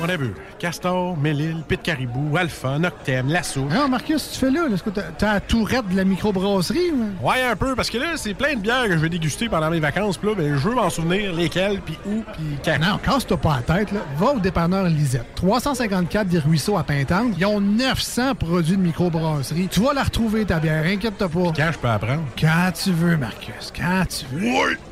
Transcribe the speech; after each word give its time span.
On 0.00 0.08
a 0.08 0.16
vu. 0.16 0.32
Castor, 0.60 1.16
Mélile, 1.16 1.64
Pit 1.66 1.82
Caribou, 1.82 2.36
Alpha, 2.36 2.78
Noctem, 2.78 3.28
Lasso. 3.28 3.62
Non, 3.64 3.88
Marcus, 3.88 4.30
tu 4.32 4.38
fais 4.38 4.50
là? 4.50 4.66
Est-ce 4.72 4.82
que 4.84 4.90
t'as- 4.90 5.32
la 5.34 5.40
tourette 5.40 5.88
de 5.88 5.96
la 5.96 6.04
microbrasserie? 6.04 6.92
ou? 6.92 7.26
Ouais, 7.28 7.42
un 7.42 7.56
peu, 7.56 7.74
parce 7.74 7.90
que 7.90 7.98
là, 7.98 8.12
c'est 8.16 8.34
plein 8.34 8.54
de 8.54 8.60
bières 8.60 8.84
que 8.84 8.92
je 8.92 8.98
vais 8.98 9.08
déguster 9.08 9.48
pendant 9.48 9.70
mes 9.70 9.80
vacances. 9.80 10.16
Puis 10.16 10.28
là, 10.28 10.34
ben, 10.36 10.56
je 10.56 10.68
veux 10.68 10.74
m'en 10.76 10.88
souvenir 10.88 11.32
lesquelles, 11.34 11.80
puis 11.80 11.98
où, 12.06 12.22
puis 12.32 12.44
quand. 12.64 12.78
Non, 12.78 12.98
casse-toi 12.98 13.36
pas 13.38 13.56
la 13.66 13.74
tête. 13.76 13.90
Là. 13.90 14.00
Va 14.16 14.26
au 14.34 14.38
dépanneur 14.38 14.84
Lisette. 14.84 15.26
354 15.34 16.28
des 16.28 16.38
Ruisseaux 16.38 16.76
à 16.78 16.84
Pintante. 16.84 17.32
Ils 17.36 17.46
ont 17.46 17.60
900 17.60 18.36
produits 18.36 18.76
de 18.76 18.82
microbrasserie. 18.82 19.66
Tu 19.68 19.80
vas 19.80 19.94
la 19.94 20.04
retrouver, 20.04 20.44
ta 20.44 20.60
bière. 20.60 20.84
Inquiète-toi 20.86 21.28
pas. 21.28 21.52
Quand 21.56 21.70
je 21.72 21.78
peux 21.78 21.88
apprendre? 21.88 22.22
Quand 22.40 22.70
tu 22.72 22.92
veux, 22.92 23.16
Marcus. 23.16 23.72
Quand 23.76 24.04
tu 24.08 24.26
veux. 24.32 24.46
Ouais, 24.46 24.78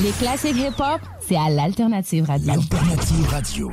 Les 0.00 0.12
classiques 0.12 0.56
hip-hop, 0.56 1.00
c'est 1.26 1.36
à 1.36 1.48
l'Alternative 1.50 2.24
Radio. 2.24 2.52
Alternative 2.52 3.28
Radio. 3.30 3.70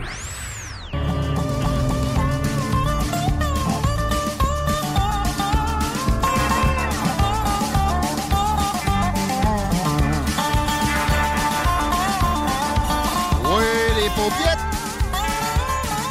Oui, 13.43 13.63
les 14.01 14.09
paupiettes. 14.09 14.65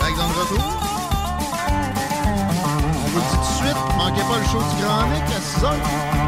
Back 0.00 0.16
dans 0.16 0.28
le 0.28 0.34
retour. 0.40 0.80
On 2.56 3.08
vous 3.08 3.16
le 3.16 3.22
dit 3.22 3.28
tout 3.32 3.40
de 3.40 3.44
suite, 3.44 3.80
manquez 3.98 4.22
pas 4.22 4.38
le 4.38 4.44
show 4.44 4.58
du 4.58 4.82
Grand 4.82 5.06
Nick 5.08 5.24
à 5.24 5.40
6 5.40 5.64
heures. 5.64 6.23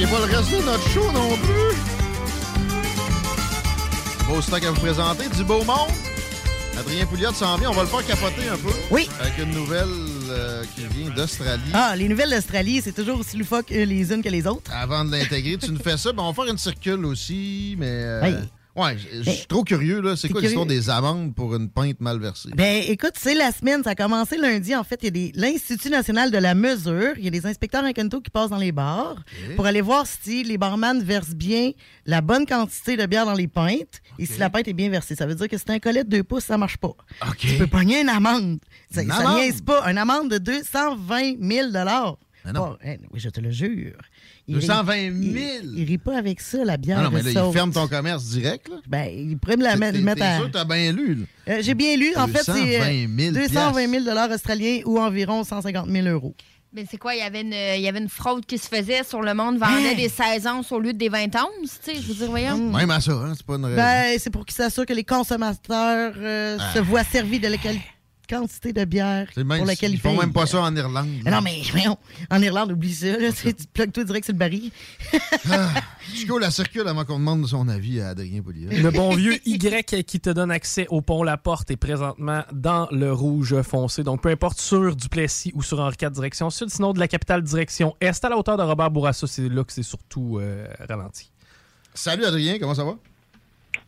Manquez 0.00 0.12
pas 0.12 0.26
le 0.26 0.34
reste 0.34 0.50
de 0.50 0.62
notre 0.64 0.88
show 0.88 1.12
non 1.12 1.36
plus. 1.36 1.76
Beau 4.26 4.40
stock 4.40 4.64
à 4.64 4.70
vous 4.70 4.80
présenter, 4.80 5.28
du 5.28 5.44
beau 5.44 5.62
monde. 5.64 5.90
Adrien 6.78 7.04
Pouliot 7.04 7.32
s'en 7.34 7.58
vient, 7.58 7.68
on 7.68 7.74
va 7.74 7.82
le 7.82 7.88
faire 7.88 8.06
capoter 8.06 8.48
un 8.48 8.56
peu. 8.56 8.70
Oui. 8.90 9.10
Avec 9.20 9.36
une 9.38 9.50
nouvelle 9.50 9.88
euh, 10.30 10.64
qui 10.74 10.86
vient 10.86 11.10
d'Australie. 11.10 11.60
Ah, 11.74 11.94
les 11.96 12.08
nouvelles 12.08 12.30
d'Australie, 12.30 12.80
c'est 12.82 12.92
toujours 12.94 13.18
aussi 13.20 13.36
loufoque 13.36 13.70
euh, 13.72 13.84
les 13.84 14.10
unes 14.10 14.22
que 14.22 14.30
les 14.30 14.46
autres. 14.46 14.70
Avant 14.74 15.04
de 15.04 15.10
l'intégrer, 15.12 15.58
tu 15.58 15.70
nous 15.70 15.78
fais 15.80 15.98
ça. 15.98 16.12
Ben, 16.12 16.22
on 16.22 16.32
va 16.32 16.44
faire 16.44 16.50
une 16.50 16.58
circule 16.58 17.04
aussi, 17.04 17.74
mais. 17.78 17.86
euh, 17.90 18.20
Oui. 18.22 18.34
Ouais, 18.80 18.96
je 19.24 19.30
suis 19.30 19.46
trop 19.46 19.62
curieux, 19.64 20.00
là. 20.00 20.16
C'est 20.16 20.28
quoi 20.28 20.40
l'histoire 20.40 20.66
des 20.66 20.88
amendes 20.88 21.34
pour 21.34 21.54
une 21.54 21.68
pinte 21.68 22.00
mal 22.00 22.18
versée? 22.18 22.48
Ben, 22.56 22.82
écoute, 22.88 23.12
c'est 23.18 23.34
la 23.34 23.52
semaine. 23.52 23.82
Ça 23.84 23.90
a 23.90 23.94
commencé 23.94 24.36
lundi. 24.36 24.74
En 24.74 24.84
fait, 24.84 25.00
il 25.02 25.16
y 25.16 25.28
a 25.28 25.30
l'Institut 25.34 25.90
national 25.90 26.30
de 26.30 26.38
la 26.38 26.54
mesure. 26.54 27.12
Il 27.18 27.24
y 27.24 27.28
a 27.28 27.30
des 27.30 27.46
inspecteurs 27.46 27.84
en 27.84 27.92
canto 27.92 28.20
qui 28.20 28.30
passent 28.30 28.50
dans 28.50 28.56
les 28.56 28.72
bars 28.72 29.16
pour 29.56 29.66
aller 29.66 29.80
voir 29.80 30.06
si 30.06 30.42
les 30.44 30.56
barman 30.58 31.02
versent 31.02 31.34
bien 31.34 31.72
la 32.06 32.20
bonne 32.20 32.46
quantité 32.46 32.96
de 32.96 33.06
bière 33.06 33.26
dans 33.26 33.34
les 33.34 33.48
pintes 33.48 34.00
et 34.18 34.26
si 34.26 34.38
la 34.38 34.50
pinte 34.50 34.68
est 34.68 34.72
bien 34.72 34.88
versée. 34.88 35.14
Ça 35.14 35.26
veut 35.26 35.34
dire 35.34 35.48
que 35.48 35.58
c'est 35.58 35.70
un 35.70 35.78
collet 35.78 36.04
de 36.04 36.08
2 36.10 36.22
pouces, 36.24 36.44
ça 36.44 36.56
marche 36.58 36.76
pas. 36.78 36.92
Tu 37.38 37.56
peux 37.58 37.66
pogner 37.66 38.00
une 38.00 38.08
amende. 38.08 38.58
Ça, 38.92 39.02
Une 39.02 39.08
ça 39.10 39.16
amende? 39.18 39.36
niaise 39.36 39.60
pas. 39.62 39.90
Une 39.90 39.98
amende 39.98 40.30
de 40.30 40.38
220 40.38 41.36
000 41.40 41.68
Mais 42.44 42.52
non. 42.52 42.60
Pas- 42.74 42.78
hein, 42.84 42.96
oui, 43.12 43.20
je 43.20 43.28
te 43.28 43.40
le 43.40 43.50
jure. 43.50 43.92
Il 44.48 44.54
220 44.56 44.92
rit- 44.92 45.10
000? 45.12 45.44
Il, 45.64 45.78
il 45.80 45.84
rit 45.84 45.98
pas 45.98 46.16
avec 46.18 46.40
ça, 46.40 46.64
la 46.64 46.76
bière. 46.76 46.98
Ah 47.00 47.02
non, 47.04 47.10
mais 47.10 47.22
là, 47.22 47.30
il 47.48 47.52
ferme 47.52 47.72
ton 47.72 47.86
commerce 47.88 48.24
direct, 48.30 48.68
là. 48.68 48.76
Ben, 48.88 49.08
il 49.14 49.36
pourrait 49.38 49.56
me 49.56 49.62
la 49.64 49.76
mettre, 49.76 49.98
T'es- 49.98 50.02
mettre 50.04 50.18
t'es 50.20 50.24
à... 50.26 50.36
sûr 50.36 50.46
que 50.46 50.52
t'as 50.52 50.64
bien 50.64 50.92
lu? 50.92 51.26
Euh, 51.48 51.58
J'ai 51.62 51.74
bien 51.74 51.96
lu. 51.96 52.12
En 52.16 52.26
fait, 52.28 52.42
c'est 52.42 52.52
220 52.52 53.18
000 53.18 53.36
euh, 53.36 53.40
220 53.48 54.04
000 54.04 54.32
australiens 54.34 54.80
ou 54.86 54.98
environ 54.98 55.44
150 55.44 55.88
000 55.88 56.06
euros. 56.08 56.34
Mais 56.72 56.86
c'est 56.88 56.98
quoi? 56.98 57.14
Il 57.16 57.18
y, 57.18 57.22
avait 57.22 57.40
une, 57.40 57.52
il 57.52 57.80
y 57.82 57.88
avait 57.88 57.98
une 57.98 58.08
fraude 58.08 58.46
qui 58.46 58.56
se 58.56 58.68
faisait 58.68 59.02
sur 59.02 59.22
le 59.22 59.34
monde, 59.34 59.58
vendait 59.58 59.90
Hein? 59.90 59.94
des 59.96 60.08
16 60.08 60.46
onces 60.46 60.70
au 60.70 60.78
lieu 60.78 60.92
des 60.92 61.08
20 61.08 61.24
onces, 61.34 61.80
tu 61.84 61.90
sais, 61.90 62.00
je 62.00 62.06
veux 62.06 62.14
dire, 62.14 62.28
voyons. 62.30 62.70
Même 62.72 62.90
à 62.92 63.00
ça, 63.00 63.10
hein? 63.10 63.32
C'est 63.36 63.44
pas 63.44 63.56
une 63.56 63.64
raison. 63.64 63.76
Ben, 63.76 64.16
c'est 64.20 64.30
pour 64.30 64.46
qu'ils 64.46 64.54
s'assurent 64.54 64.86
que 64.86 64.92
les 64.92 65.02
consommateurs 65.02 66.12
euh, 66.16 66.56
Ah. 66.60 66.70
se 66.72 66.78
voient 66.78 67.02
servis 67.02 67.40
de 67.40 67.48
la 67.48 67.56
quali- 67.56 67.80
quantité 68.30 68.72
de 68.72 68.84
bière 68.84 69.28
même- 69.36 69.58
pour 69.58 69.66
laquelle 69.66 69.90
ils 69.90 69.94
ils 69.94 70.00
font 70.00 70.16
même 70.16 70.32
pas 70.32 70.46
ça 70.46 70.62
en 70.62 70.74
Irlande. 70.74 71.08
Mais 71.24 71.30
non, 71.30 71.40
mais 71.42 71.60
voyons, 71.72 71.98
en 72.30 72.40
Irlande, 72.40 72.72
oublie 72.72 72.94
ça. 72.94 73.06
Là, 73.18 73.30
tu 73.30 73.36
sais, 73.36 73.52
tu 73.52 73.66
te 73.66 73.72
plugues 73.72 73.92
toi 73.92 74.04
direct 74.04 74.24
sur 74.24 74.34
le 74.34 74.38
baril. 74.38 74.70
Chico, 76.14 76.38
la 76.38 76.50
circule 76.50 76.86
avant 76.86 77.04
qu'on 77.04 77.18
demande 77.18 77.46
son 77.46 77.68
avis 77.68 78.00
à 78.00 78.10
Adrien 78.10 78.40
Pouliot. 78.42 78.70
Le 78.70 78.90
bon 78.90 79.14
vieux 79.14 79.38
Y 79.46 80.04
qui 80.06 80.20
te 80.20 80.30
donne 80.30 80.50
accès 80.50 80.86
au 80.90 81.02
pont 81.02 81.22
La 81.22 81.36
Porte 81.36 81.70
est 81.70 81.76
présentement 81.76 82.44
dans 82.52 82.86
le 82.92 83.12
rouge 83.12 83.60
foncé. 83.62 84.04
Donc, 84.04 84.22
peu 84.22 84.28
importe 84.28 84.60
sur 84.60 84.94
Duplessis 84.94 85.50
ou 85.54 85.62
sur 85.62 85.80
Henri 85.80 85.96
IV 86.00 86.10
direction 86.10 86.50
sud, 86.50 86.70
sinon 86.70 86.92
de 86.92 87.00
la 87.00 87.08
capitale 87.08 87.42
direction 87.42 87.96
est 88.00 88.24
à 88.24 88.28
la 88.28 88.36
hauteur 88.36 88.56
de 88.56 88.62
Robert 88.62 88.90
Bourassa, 88.90 89.26
c'est 89.26 89.48
là 89.48 89.64
que 89.64 89.72
c'est 89.72 89.82
surtout 89.82 90.38
euh, 90.38 90.66
ralenti. 90.88 91.32
Salut 91.94 92.24
Adrien, 92.24 92.58
comment 92.58 92.74
ça 92.74 92.84
va? 92.84 92.96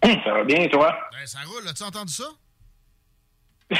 Ça 0.03 0.33
va 0.33 0.44
bien, 0.44 0.67
toi? 0.69 0.93
Ben, 1.12 1.27
ça 1.27 1.39
roule, 1.47 1.69
as-tu 1.69 1.85
entendu 1.85 2.12
ça? 2.12 2.25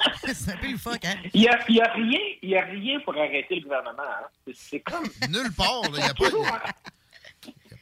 c'est 0.34 0.52
un 0.52 0.56
peu 0.56 0.70
le 0.70 0.78
fuck, 0.78 1.04
hein? 1.04 1.14
Il 1.34 1.40
n'y 1.40 1.48
a, 1.48 1.58
y 1.70 1.80
a 1.80 1.92
rien, 1.92 2.18
y 2.42 2.56
a 2.56 2.64
rien 2.64 3.00
pour 3.00 3.14
arrêter 3.16 3.56
le 3.56 3.62
gouvernement. 3.62 4.02
hein. 4.02 4.26
C'est- 4.54 4.80
comme. 4.80 5.04
Nulle 5.30 5.52
part, 5.56 5.82
il 5.86 5.92
n'y 5.94 6.00
a, 6.02 6.10
a 6.10 6.14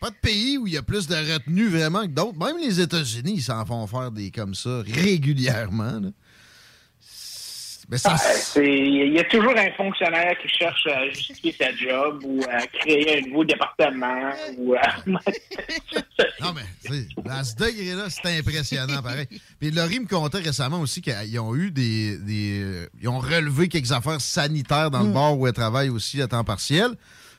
pas 0.00 0.10
de 0.10 0.16
pays 0.16 0.58
où 0.58 0.66
il 0.66 0.74
y 0.74 0.76
a 0.76 0.82
plus 0.82 1.06
de 1.06 1.14
retenue 1.14 1.68
vraiment 1.68 2.02
que 2.02 2.08
d'autres. 2.12 2.38
Même 2.38 2.58
les 2.58 2.80
États-Unis, 2.80 3.34
ils 3.36 3.42
s'en 3.42 3.64
font 3.64 3.86
faire 3.86 4.10
des 4.10 4.30
comme 4.30 4.54
ça 4.54 4.82
régulièrement. 4.86 6.00
là. 6.00 6.08
Ça, 7.94 8.16
Ah, 8.18 8.60
Il 8.60 9.12
y 9.12 9.18
a 9.20 9.24
toujours 9.24 9.54
un 9.56 9.70
fonctionnaire 9.76 10.34
qui 10.42 10.48
cherche 10.48 10.86
à 10.88 11.08
justifier 11.08 11.54
sa 11.58 11.72
job 11.74 12.20
ou 12.24 12.42
à 12.50 12.66
créer 12.66 13.18
un 13.18 13.28
nouveau 13.28 13.44
département 13.44 14.32
ou 14.58 14.74
à... 14.74 14.96
Non, 16.40 16.52
mais 16.54 17.30
à 17.30 17.44
ce 17.44 17.54
degré-là, 17.56 18.06
c'est 18.10 18.38
impressionnant, 18.38 19.02
pareil. 19.02 19.26
Puis 19.60 19.70
Laurie 19.70 20.00
me 20.00 20.06
contait 20.06 20.38
récemment 20.38 20.80
aussi 20.80 21.00
qu'ils 21.00 21.38
ont 21.40 21.54
eu 21.54 21.70
des, 21.70 22.18
des- 22.18 22.60
euh, 22.62 22.86
Ils 23.00 23.08
ont 23.08 23.18
relevé 23.18 23.68
quelques 23.68 23.92
affaires 23.92 24.20
sanitaires 24.20 24.90
dans 24.90 25.00
le 25.02 25.10
Mm. 25.10 25.12
bar 25.14 25.38
où 25.38 25.46
elle 25.46 25.52
travaille 25.52 25.88
aussi 25.88 26.20
à 26.20 26.26
temps 26.26 26.44
partiel. 26.44 26.90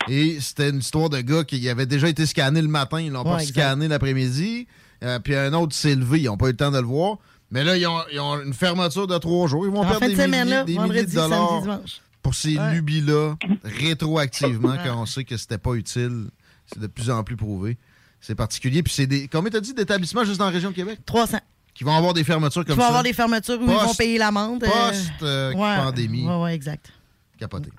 Et 0.07 0.39
c'était 0.39 0.69
une 0.69 0.79
histoire 0.79 1.09
de 1.09 1.19
gars 1.21 1.43
qui 1.43 1.67
avait 1.69 1.85
déjà 1.85 2.07
été 2.07 2.25
scanné 2.25 2.61
le 2.61 2.67
matin, 2.69 3.01
ils 3.01 3.11
l'ont 3.11 3.23
pas 3.23 3.39
exact. 3.39 3.53
scanné 3.59 3.87
l'après-midi. 3.87 4.67
Euh, 5.03 5.19
puis 5.19 5.35
un 5.35 5.53
autre 5.53 5.75
s'est 5.75 5.95
levé, 5.95 6.21
ils 6.21 6.25
n'ont 6.25 6.37
pas 6.37 6.47
eu 6.47 6.51
le 6.51 6.55
temps 6.57 6.71
de 6.71 6.79
le 6.79 6.85
voir. 6.85 7.17
Mais 7.51 7.63
là, 7.63 7.77
ils 7.77 7.87
ont, 7.87 8.01
ils 8.11 8.19
ont 8.19 8.41
une 8.41 8.53
fermeture 8.53 9.07
de 9.07 9.17
trois 9.17 9.47
jours. 9.47 9.65
Ils 9.65 9.71
vont 9.71 9.79
En 9.81 9.85
perdre 9.85 9.99
fin 9.99 10.07
de 10.07 10.15
des, 10.15 10.21
semaine, 10.23 10.43
milliers, 10.45 10.55
là, 10.57 10.63
des 10.63 10.73
milliers 10.73 10.81
vendredi, 10.87 11.05
de 11.15 11.15
dollars 11.21 11.49
samedi, 11.49 11.61
dimanche. 11.63 12.01
pour 12.21 12.35
ces 12.35 12.57
Ouais. 12.57 12.73
lubies-là, 12.73 13.35
rétroactivement, 13.63 14.69
Ouais. 14.69 14.77
quand 14.85 15.01
on 15.01 15.05
sait 15.05 15.23
que 15.23 15.37
c'était 15.37 15.57
pas 15.57 15.73
utile. 15.73 16.25
C'est 16.65 16.79
de 16.79 16.87
plus 16.87 17.09
en 17.09 17.23
plus 17.23 17.37
prouvé. 17.37 17.77
C'est 18.19 18.35
particulier. 18.35 18.83
Puis 18.83 18.93
c'est 18.93 19.07
des. 19.07 19.27
Combien 19.29 19.49
t'as 19.49 19.61
dit 19.61 19.73
d'établissements 19.73 20.25
juste 20.25 20.39
dans 20.39 20.45
la 20.45 20.51
région 20.51 20.71
de 20.71 20.75
Québec? 20.75 20.99
300. 21.05 21.37
Qui 21.73 21.83
vont 21.85 21.95
avoir 21.95 22.13
des 22.13 22.23
fermetures 22.25 22.63
Tu 22.65 22.71
comme 22.71 22.79
ça. 22.81 22.87
avoir 22.87 23.03
des 23.03 23.13
fermetures 23.13 23.59
où 23.61 23.63
ils 23.63 23.69
vont 23.69 23.93
payer 23.93 24.17
l'amende. 24.17 24.63
euh, 24.63 25.51
Post-pandémie. 25.53 26.25
Ouais, 26.25 26.33
ouais, 26.33 26.41
ouais, 26.43 26.55
exact. 26.55 26.91
Capoté. 27.39 27.69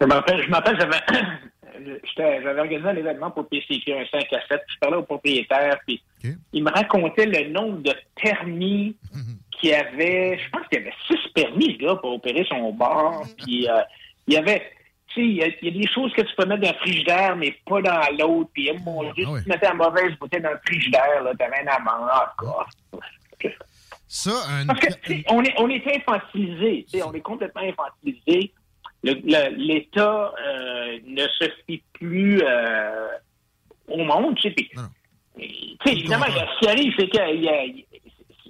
Je 0.00 0.06
m'appelle, 0.06 0.42
je 0.44 0.50
m'appelle, 0.50 0.76
j'avais, 0.78 1.00
j'avais 2.16 2.60
organisé 2.60 2.88
un 2.88 2.96
événement 2.96 3.30
pour 3.30 3.48
PCQ, 3.48 3.92
un 3.92 4.06
5 4.06 4.32
à 4.32 4.40
7, 4.40 4.48
puis 4.48 4.74
je 4.74 4.78
parlais 4.80 4.96
au 4.96 5.02
propriétaire, 5.02 5.78
puis 5.86 6.02
il 6.52 6.62
me 6.64 6.70
racontait 6.70 7.26
le 7.26 7.48
nombre 7.50 7.78
de 7.82 7.92
permis 8.20 8.96
qu'il 9.52 9.70
y 9.70 9.74
avait, 9.74 10.38
je 10.38 10.50
pense 10.50 10.66
qu'il 10.68 10.78
y 10.80 10.82
avait 10.82 10.94
six 11.06 11.32
permis, 11.34 11.76
le 11.78 11.86
gars, 11.86 11.96
pour 11.96 12.14
opérer 12.14 12.44
son 12.48 12.72
bar, 12.72 13.22
puis 13.42 13.68
euh, 13.68 13.80
il 14.26 14.34
y 14.34 14.36
avait, 14.36 14.60
tu 15.08 15.14
sais, 15.14 15.26
il 15.26 15.32
y, 15.36 15.42
a- 15.42 15.48
il 15.62 15.68
y 15.74 15.78
a 15.78 15.82
des 15.82 15.88
choses 15.92 16.12
que 16.12 16.20
tu 16.22 16.34
peux 16.36 16.44
mettre 16.46 16.60
dans 16.62 16.72
le 16.72 16.78
frigidaire, 16.78 17.36
mais 17.36 17.54
pas 17.66 17.80
dans 17.80 18.00
l'autre, 18.18 18.50
puis 18.52 18.70
oh 18.72 18.78
mon 18.84 19.12
Dieu, 19.12 19.24
si 19.38 19.44
tu 19.44 19.48
mettais 19.48 19.66
la 19.68 19.74
mauvaise 19.74 20.12
bouteille 20.20 20.42
dans 20.42 20.50
le 20.50 20.60
frigidaire, 20.66 21.22
là, 21.22 21.32
t'avais 21.38 21.60
un 21.62 21.66
amende, 21.68 22.08
ah, 22.12 22.34
God. 22.38 23.00
Ça, 24.08 24.30
un. 24.50 24.66
Parce 24.66 24.80
que, 24.80 25.12
on 25.30 25.42
est, 25.42 25.54
on 25.58 25.68
est 25.68 25.84
infantilisé, 25.96 26.84
tu 26.90 26.98
sais, 26.98 27.02
on 27.04 27.12
est 27.12 27.20
complètement 27.20 27.62
infantilisé. 27.62 28.52
L'État 29.02 30.32
euh, 30.46 30.55
ne 31.04 31.26
se 31.28 31.50
fie 31.66 31.82
plus 31.94 32.40
euh, 32.42 33.08
au 33.88 34.04
monde, 34.04 34.36
tu 34.36 34.48
sais. 34.48 34.54
évidemment, 35.92 36.24
ce 36.26 36.58
qui 36.60 36.68
arrive, 36.68 36.94
c'est 36.98 37.08
que 37.08 37.34
il 37.34 37.42
y 37.42 37.48
a- 37.48 37.64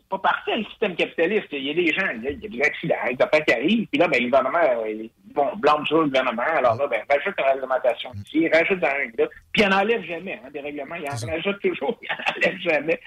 pas 0.08 0.18
parti 0.18 0.50
le 0.56 0.64
système 0.64 0.94
capitaliste. 0.94 1.48
Il 1.52 1.64
y 1.64 1.70
a 1.70 1.74
des 1.74 1.92
gens, 1.92 2.06
il 2.14 2.22
y 2.22 2.26
a, 2.28 2.30
il 2.30 2.42
y 2.42 2.46
a 2.46 2.48
des 2.48 2.62
accidents, 2.62 2.94
des 3.08 3.22
affaires 3.22 3.44
qui 3.44 3.52
arrivent, 3.52 3.86
puis 3.88 3.98
là, 3.98 4.08
ben, 4.08 4.22
le 4.22 4.26
gouvernement, 4.26 4.58
euh, 4.58 4.90
ils 4.90 5.10
vont 5.34 5.56
blâmer 5.56 5.86
sur 5.86 6.00
le 6.00 6.06
gouvernement. 6.06 6.42
Alors 6.56 6.76
là, 6.76 6.86
ben, 6.88 7.00
rajoute 7.10 7.34
une 7.38 7.44
réglementation 7.44 8.10
ici, 8.24 8.48
rajoute 8.48 8.80
dans 8.80 8.88
un 8.88 9.10
là, 9.18 9.28
puis 9.52 9.62
il 9.62 9.66
en 9.66 9.76
enlève 9.76 10.02
jamais, 10.04 10.40
hein, 10.44 10.48
des 10.52 10.60
règlements. 10.60 10.96
Il 10.96 11.06
en 11.06 11.32
rajoute 11.32 11.60
toujours, 11.60 11.98
il 12.02 12.08
en 12.10 12.36
enlève 12.36 12.58
jamais. 12.60 13.00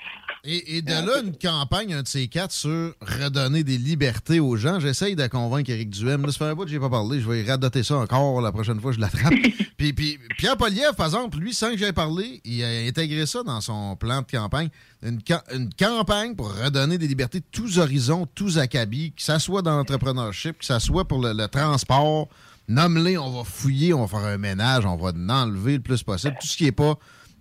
Et, 0.44 0.78
et 0.78 0.82
de 0.82 0.92
là, 0.92 1.22
une 1.24 1.38
campagne, 1.38 1.94
un 1.94 2.04
de 2.04 2.08
ces 2.08 2.28
quatre, 2.28 2.52
sur 2.52 2.94
redonner 3.02 3.64
des 3.64 3.78
libertés 3.78 4.40
aux 4.40 4.56
gens. 4.56 4.80
J'essaye 4.80 5.16
de 5.16 5.28
convaincre 5.28 5.70
Éric 5.70 5.90
Duhem. 5.90 6.26
Là, 6.26 6.32
ça 6.32 6.40
fait 6.40 6.52
un 6.52 6.56
bout 6.56 6.66
que 6.66 6.72
j'ai 6.72 6.80
pas 6.80 6.90
parlé. 6.90 7.20
Je 7.20 7.30
vais 7.30 7.44
radoter 7.44 7.84
ça 7.84 7.96
encore 7.96 8.42
la 8.42 8.52
prochaine 8.52 8.80
fois 8.80 8.92
que 8.92 8.98
je 8.98 9.02
l'attrape. 9.02 9.34
puis, 9.80 9.94
puis 9.94 10.20
Pierre 10.38 10.58
Poliev, 10.58 10.94
par 10.98 11.06
exemple, 11.06 11.38
lui, 11.38 11.54
sans 11.54 11.72
que 11.72 11.78
j'aie 11.78 11.94
parlé, 11.94 12.42
il 12.44 12.62
a 12.64 12.68
intégré 12.88 13.26
ça 13.26 13.44
dans 13.44 13.62
son 13.62 13.96
plan 13.96 14.22
de 14.22 14.28
campagne. 14.30 14.68
Une, 15.02 15.20
ca- 15.26 15.44
une 15.56 15.70
campagne 15.74 16.36
pour 16.36 16.54
redonner 16.54 16.98
des 16.98 17.08
libertés 17.08 17.40
tous 17.52 17.80
horizons, 17.80 18.28
tous 18.36 18.58
acabis, 18.58 19.14
que 19.14 19.22
ça 19.22 19.40
soit 19.40 19.62
dans 19.62 19.78
l'entrepreneurship, 19.78 20.60
que 20.60 20.66
ça 20.66 20.80
soit 20.82 21.08
pour 21.08 21.22
le, 21.22 21.32
le 21.34 21.48
transport. 21.48 22.28
Nomme-les, 22.68 23.18
on 23.18 23.30
va 23.32 23.44
fouiller, 23.46 23.94
on 23.94 24.06
va 24.06 24.20
faire 24.20 24.28
un 24.28 24.38
ménage, 24.38 24.86
on 24.86 24.98
va 24.98 25.12
en 25.16 25.30
enlever 25.30 25.78
le 25.78 25.82
plus 25.82 26.04
possible. 26.04 26.36
Tout 26.42 26.48
ce 26.48 26.58
qui 26.58 26.66
n'est 26.66 26.72
pas 26.74 26.96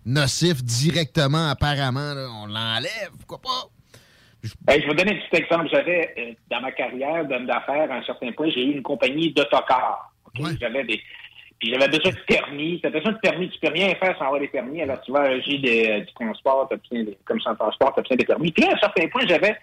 nocif 0.06 0.62
directement, 0.64 1.50
apparemment, 1.50 2.14
là, 2.14 2.28
on 2.32 2.46
l'enlève. 2.46 3.10
Pourquoi 3.18 3.40
pas? 3.42 3.68
Ben, 4.62 4.80
je 4.80 4.86
vais 4.86 4.94
donner 4.94 5.12
un 5.16 5.28
petit 5.28 5.42
exemple. 5.42 5.66
J'avais, 5.70 6.14
euh, 6.16 6.32
dans 6.50 6.60
ma 6.60 6.70
carrière 6.70 7.26
d'homme 7.26 7.46
d'affaires, 7.46 7.90
à 7.90 7.96
un 7.96 8.02
certain 8.04 8.30
point, 8.32 8.48
j'ai 8.54 8.62
eu 8.64 8.72
une 8.76 8.82
compagnie 8.82 9.32
d'autocars. 9.32 10.12
ok? 10.26 10.46
J'avais 10.60 10.84
des. 10.84 11.00
Puis 11.58 11.72
j'avais 11.72 11.88
besoin 11.88 12.12
de 12.12 12.18
permis. 12.26 12.80
Tu 12.80 12.86
as 12.86 12.90
besoin 12.90 13.12
de 13.12 13.18
permis. 13.18 13.48
Tu 13.50 13.58
peux 13.58 13.72
rien 13.72 13.88
faire 13.96 14.16
sans 14.18 14.26
avoir 14.26 14.40
des 14.40 14.48
permis. 14.48 14.80
Alors, 14.82 15.00
tu 15.00 15.10
vas 15.12 15.22
à 15.22 15.40
j'ai 15.40 15.58
des, 15.58 16.00
du 16.02 16.12
transport, 16.14 16.68
tu 16.68 16.74
obtiens 16.74 17.04
des, 17.04 17.18
comme 17.24 17.40
sans 17.40 17.54
transport, 17.56 17.92
tu 17.94 18.00
obtiens 18.00 18.16
des 18.16 18.24
permis. 18.24 18.52
Puis 18.52 18.62
là, 18.64 18.70
à 18.72 18.76
un 18.76 18.78
certain 18.78 19.08
point, 19.08 19.22
j'avais 19.26 19.56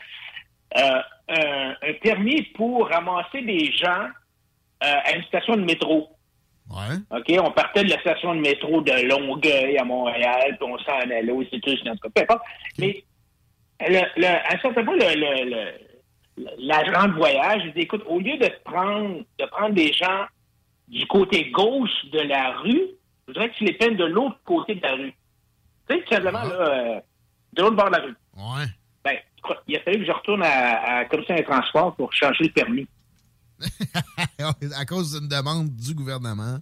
euh, 0.77 0.99
un, 1.29 1.69
un 1.81 1.93
permis 2.01 2.41
pour 2.55 2.89
ramasser 2.89 3.41
des 3.41 3.71
gens 3.71 4.07
euh, 4.83 4.93
à 5.05 5.15
une 5.15 5.23
station 5.23 5.55
de 5.55 5.61
métro. 5.63 6.09
OK, 7.11 7.31
on 7.39 7.51
partait 7.51 7.83
de 7.83 7.89
la 7.91 7.99
station 8.01 8.33
de 8.35 8.41
métro 8.41 8.81
de 8.81 9.07
Longueuil 9.07 9.77
à 9.77 9.83
Montréal, 9.83 10.57
puis 10.59 10.67
on 10.69 10.77
s'en 10.79 10.97
allait 10.99 11.31
aux 11.31 11.43
États-Unis, 11.43 11.91
en 11.91 11.95
tout 11.95 12.09
cas, 12.09 12.09
peu 12.15 12.21
importe. 12.23 12.41
Mais 12.79 13.03
le, 13.87 14.01
le, 14.17 14.25
à 14.27 14.53
un 14.53 14.59
certain 14.59 14.83
point, 14.83 14.95
le, 14.95 15.15
le, 15.15 15.49
le- 15.49 16.51
l'agent 16.57 17.07
de 17.07 17.13
voyage, 17.13 17.61
il 17.65 17.73
dit, 17.73 17.81
écoute, 17.81 18.03
au 18.07 18.19
lieu 18.19 18.35
de 18.37 18.49
prendre, 18.65 19.19
de 19.39 19.45
prendre 19.45 19.75
des 19.75 19.93
gens 19.93 20.25
du 20.87 21.05
côté 21.07 21.51
gauche 21.51 22.05
de 22.11 22.19
la 22.19 22.57
rue, 22.59 22.81
je 23.27 23.33
voudrais 23.33 23.49
que 23.49 23.55
tu 23.55 23.65
les 23.65 23.73
prennes 23.73 23.97
de 23.97 24.05
l'autre 24.05 24.39
côté 24.45 24.75
de 24.75 24.81
la 24.81 24.93
rue. 24.93 25.13
Tu 25.89 25.95
sais, 25.95 26.03
tout 26.03 26.13
simplement, 26.13 26.43
là, 26.43 26.55
euh, 26.55 26.99
de 27.53 27.61
l'autre 27.61 27.75
bord 27.75 27.87
de 27.87 27.95
la 27.95 28.03
rue. 28.03 28.15
Ouais. 28.35 28.65
Ben, 29.03 29.17
il 29.67 29.75
a 29.75 29.79
fallu 29.81 29.99
que 29.99 30.05
je 30.05 30.11
retourne 30.11 30.43
à, 30.43 30.99
à 30.99 31.05
Commission 31.05 31.35
des 31.35 31.43
transports 31.43 31.95
pour 31.95 32.13
changer 32.13 32.45
le 32.45 32.51
permis. 32.51 32.87
à 34.75 34.85
cause 34.85 35.19
d'une 35.19 35.29
demande 35.29 35.69
du 35.75 35.93
gouvernement. 35.93 36.59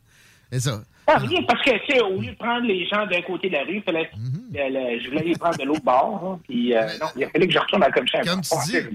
C'est 0.51 0.59
ça. 0.59 0.83
Ah, 1.05 1.17
rien, 1.17 1.41
parce 1.43 1.61
que, 1.63 1.71
tu 1.85 1.93
sais, 1.93 2.01
au 2.01 2.19
lieu 2.21 2.31
de 2.31 2.35
prendre 2.37 2.65
les 2.65 2.87
gens 2.87 3.05
d'un 3.07 3.21
côté 3.23 3.49
de 3.49 3.53
la 3.53 3.63
rue, 3.63 3.77
il 3.77 3.83
fallait, 3.83 4.09
le- 4.15 4.69
le- 4.95 4.99
je 5.03 5.09
voulais 5.09 5.23
les 5.23 5.35
prendre 5.35 5.57
de 5.57 5.63
l'autre 5.63 5.83
bord. 5.83 6.21
hein, 6.23 6.39
puis, 6.47 6.73
euh, 6.73 6.81
non, 7.01 7.07
il 7.17 7.23
a 7.25 7.29
fallu 7.29 7.47
que 7.47 7.53
je 7.53 7.59
retourne 7.59 7.83
à 7.83 7.87
la 7.87 7.91
commission. 7.91 8.19
Comme 8.25 8.41
tu 8.41 8.49
dis, 8.67 8.73
le 8.77 8.89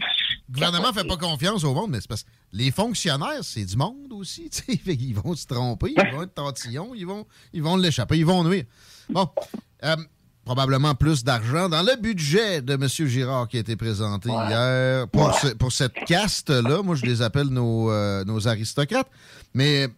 gouvernement 0.51 0.93
fait 0.95 1.07
pas 1.07 1.17
confiance 1.19 1.65
au 1.65 1.75
monde, 1.75 1.91
mais 1.91 2.01
c'est 2.01 2.09
parce 2.09 2.23
que 2.23 2.29
les 2.53 2.71
fonctionnaires, 2.71 3.43
c'est 3.43 3.65
du 3.67 3.77
monde 3.77 4.11
aussi. 4.13 4.49
tu 4.51 4.63
sais. 4.73 4.77
Qu'ils 4.97 5.15
vont 5.15 5.35
se 5.35 5.47
tromper, 5.47 5.93
ils 5.97 6.15
vont 6.15 6.23
être 6.23 6.35
tantillons, 6.35 6.93
ils 6.95 7.07
vont 7.07 7.27
ils 7.53 7.63
vont 7.63 7.77
l'échapper, 7.77 8.17
ils 8.17 8.25
vont 8.27 8.43
nuire. 8.43 8.65
Bon, 9.11 9.29
euh, 9.85 9.97
probablement 10.47 10.95
plus 10.95 11.23
d'argent 11.25 11.69
dans 11.69 11.83
le 11.83 12.01
budget 12.01 12.63
de 12.63 12.73
M. 12.73 12.89
Girard 12.89 13.49
qui 13.49 13.59
a 13.59 13.61
été 13.61 13.77
présenté 13.77 14.31
hier 14.31 15.07
pour, 15.09 15.35
ce- 15.35 15.49
pour 15.55 15.73
cette 15.73 15.93
caste-là. 16.07 16.81
Moi, 16.83 16.95
je 16.95 17.05
les 17.05 17.21
appelle 17.21 17.49
nos, 17.49 17.91
euh, 17.91 18.25
nos 18.25 18.49
aristocrates. 18.49 19.11
Mais 19.53 19.89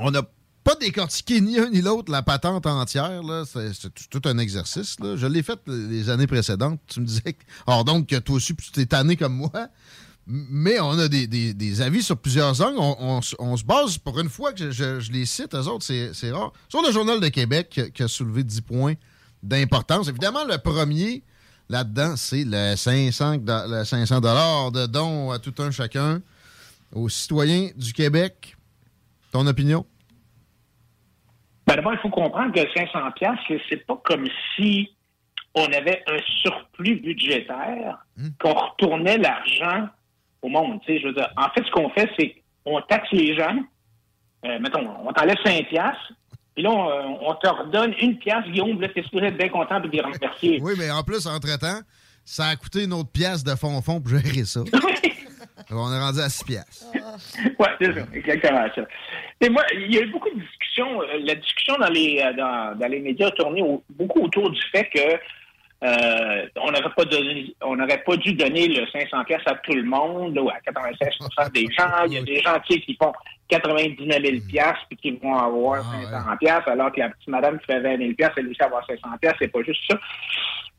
on 0.00 0.10
n'a 0.10 0.22
pas 0.64 0.74
décortiqué 0.76 1.40
ni 1.40 1.58
un 1.58 1.68
ni 1.70 1.82
l'autre 1.82 2.10
la 2.10 2.22
patente 2.22 2.66
entière. 2.66 3.20
C'est 3.46 4.08
tout 4.10 4.22
un 4.24 4.38
exercice. 4.38 4.96
Je 5.00 5.26
l'ai 5.26 5.42
fait 5.42 5.60
les 5.66 6.08
années 6.10 6.26
précédentes. 6.26 6.80
Tu 6.86 7.00
me 7.00 7.04
disais, 7.06 7.34
que- 7.34 7.44
hors 7.66 7.84
donc, 7.84 8.06
que 8.06 8.16
toi 8.16 8.36
aussi, 8.36 8.56
tu 8.56 8.70
t'es 8.72 8.86
tanné 8.86 9.16
comme 9.16 9.34
moi. 9.36 9.52
Mais 10.26 10.80
on 10.80 10.98
a 10.98 11.06
des, 11.06 11.80
avis 11.82 12.02
sur 12.02 12.16
plusieurs 12.16 12.58
angles. 12.62 12.78
On, 12.78 13.20
se 13.20 13.64
base, 13.64 13.98
pour 13.98 14.18
une 14.18 14.30
fois 14.30 14.54
que 14.54 14.70
je, 14.70 15.12
les 15.12 15.26
cite, 15.26 15.54
eux 15.54 15.68
autres, 15.68 15.84
c'est 15.84 16.32
rare. 16.32 16.52
Sur 16.70 16.82
le 16.82 16.90
Journal 16.90 17.20
de 17.20 17.28
Québec, 17.28 17.78
qui 17.94 18.02
a- 18.02 18.08
soulevé 18.08 18.42
10 18.42 18.62
points 18.62 18.94
d'importance. 19.42 20.08
Évidemment, 20.08 20.44
le 20.46 20.56
premier 20.56 21.22
là-dedans, 21.68 22.16
c'est 22.16 22.44
le 22.46 22.74
500, 22.74 23.36
do- 23.36 23.52
le 23.68 23.84
500 23.84 24.20
de 24.70 24.86
dons 24.86 25.30
à 25.30 25.38
tout 25.38 25.54
un 25.58 25.70
chacun 25.70 26.22
aux 26.92 27.10
citoyens 27.10 27.68
du 27.76 27.92
Québec. 27.92 28.56
Ton 29.30 29.46
opinion? 29.46 29.84
Ben, 31.74 31.82
d'abord, 31.82 31.94
il 31.94 31.98
faut 31.98 32.10
comprendre 32.10 32.52
que 32.52 32.60
500 32.72 33.10
pièces, 33.16 33.60
c'est 33.68 33.84
pas 33.84 34.00
comme 34.04 34.28
si 34.54 34.90
on 35.56 35.64
avait 35.72 36.04
un 36.06 36.18
surplus 36.40 37.00
budgétaire, 37.00 37.98
qu'on 38.40 38.52
retournait 38.52 39.18
l'argent 39.18 39.88
au 40.42 40.48
monde. 40.48 40.80
Tu 40.82 40.92
sais, 40.92 41.00
je 41.00 41.08
veux 41.08 41.14
dire, 41.14 41.28
en 41.36 41.48
fait, 41.50 41.64
ce 41.64 41.70
qu'on 41.72 41.90
fait, 41.90 42.08
c'est 42.16 42.36
qu'on 42.64 42.80
taxe 42.82 43.08
les 43.10 43.36
gens. 43.36 43.56
Euh, 44.44 44.60
mettons, 44.60 44.88
on 45.04 45.12
t'enlève 45.12 45.36
5 45.44 45.66
piastres, 45.68 46.12
puis 46.54 46.62
là, 46.62 46.70
on, 46.70 47.28
on 47.28 47.34
te 47.34 47.48
redonne 47.48 47.92
une 48.00 48.18
pièce, 48.18 48.44
Guillaume, 48.46 48.80
là, 48.80 48.88
t'es 48.88 49.02
supposé 49.02 49.26
être 49.26 49.36
bien 49.38 49.48
content 49.48 49.80
de 49.80 49.88
les 49.88 50.00
remercier. 50.00 50.60
Oui, 50.62 50.74
mais 50.78 50.92
en 50.92 51.02
plus, 51.02 51.26
entre-temps, 51.26 51.80
ça 52.24 52.46
a 52.46 52.56
coûté 52.56 52.84
une 52.84 52.92
autre 52.92 53.10
pièce 53.10 53.42
de 53.42 53.56
fond-fond 53.56 54.00
pour 54.00 54.10
gérer 54.10 54.44
ça. 54.44 54.60
on 55.70 55.92
est 55.92 56.00
rendu 56.00 56.20
à 56.20 56.28
6 56.28 56.44
pièces. 56.44 56.86
Oui, 57.58 57.66
c'est 57.80 57.92
ça, 57.94 58.06
exactement 58.14 58.66
ça. 58.74 58.82
Et 59.40 59.48
moi, 59.48 59.62
il 59.74 59.94
y 59.94 59.98
a 59.98 60.02
eu 60.02 60.06
beaucoup 60.10 60.30
de 60.30 60.40
discussions. 60.40 61.02
euh, 61.02 61.06
La 61.20 61.34
discussion 61.34 61.76
dans 61.78 61.88
les, 61.90 62.20
euh, 62.24 62.32
dans, 62.34 62.78
dans 62.78 62.88
les 62.88 63.00
médias 63.00 63.28
a 63.28 63.30
tourné 63.32 63.62
au- 63.62 63.82
beaucoup 63.90 64.20
autour 64.22 64.50
du 64.50 64.60
fait 64.72 64.88
que 64.90 65.18
euh, 65.84 66.46
on 66.56 66.70
n'aurait 66.70 66.94
pas 66.96 67.04
donné, 67.04 67.54
on 67.60 67.76
n'aurait 67.76 68.02
pas 68.04 68.16
dû 68.16 68.32
donner 68.32 68.68
le 68.68 68.86
500 68.86 69.22
pièces 69.24 69.42
à 69.46 69.54
tout 69.56 69.74
le 69.74 69.82
monde, 69.82 70.38
ou 70.38 70.48
à 70.48 70.54
96 70.64 71.50
des 71.52 71.66
gens. 71.76 72.04
Il 72.06 72.12
y 72.14 72.18
a 72.18 72.22
des 72.22 72.40
gens 72.40 72.58
tu 72.66 72.74
sais, 72.74 72.80
qui 72.80 72.96
font 72.96 73.12
99 73.48 74.18
000 74.22 74.36
pièces 74.48 74.76
puis 74.88 74.96
qui 74.96 75.10
vont 75.22 75.36
avoir 75.36 75.84
500 76.10 76.36
pièces, 76.38 76.62
alors 76.66 76.90
que 76.90 77.00
la 77.00 77.10
petite 77.10 77.28
madame 77.28 77.58
qui 77.58 77.66
fait 77.66 77.80
20 77.80 77.98
000 77.98 78.12
pièces, 78.14 78.30
elle 78.38 78.48
aussi 78.48 78.62
avoir 78.62 78.86
500 78.86 79.08
pièces. 79.20 79.34
C'est 79.38 79.48
pas 79.52 79.62
juste 79.62 79.82
ça. 79.90 79.98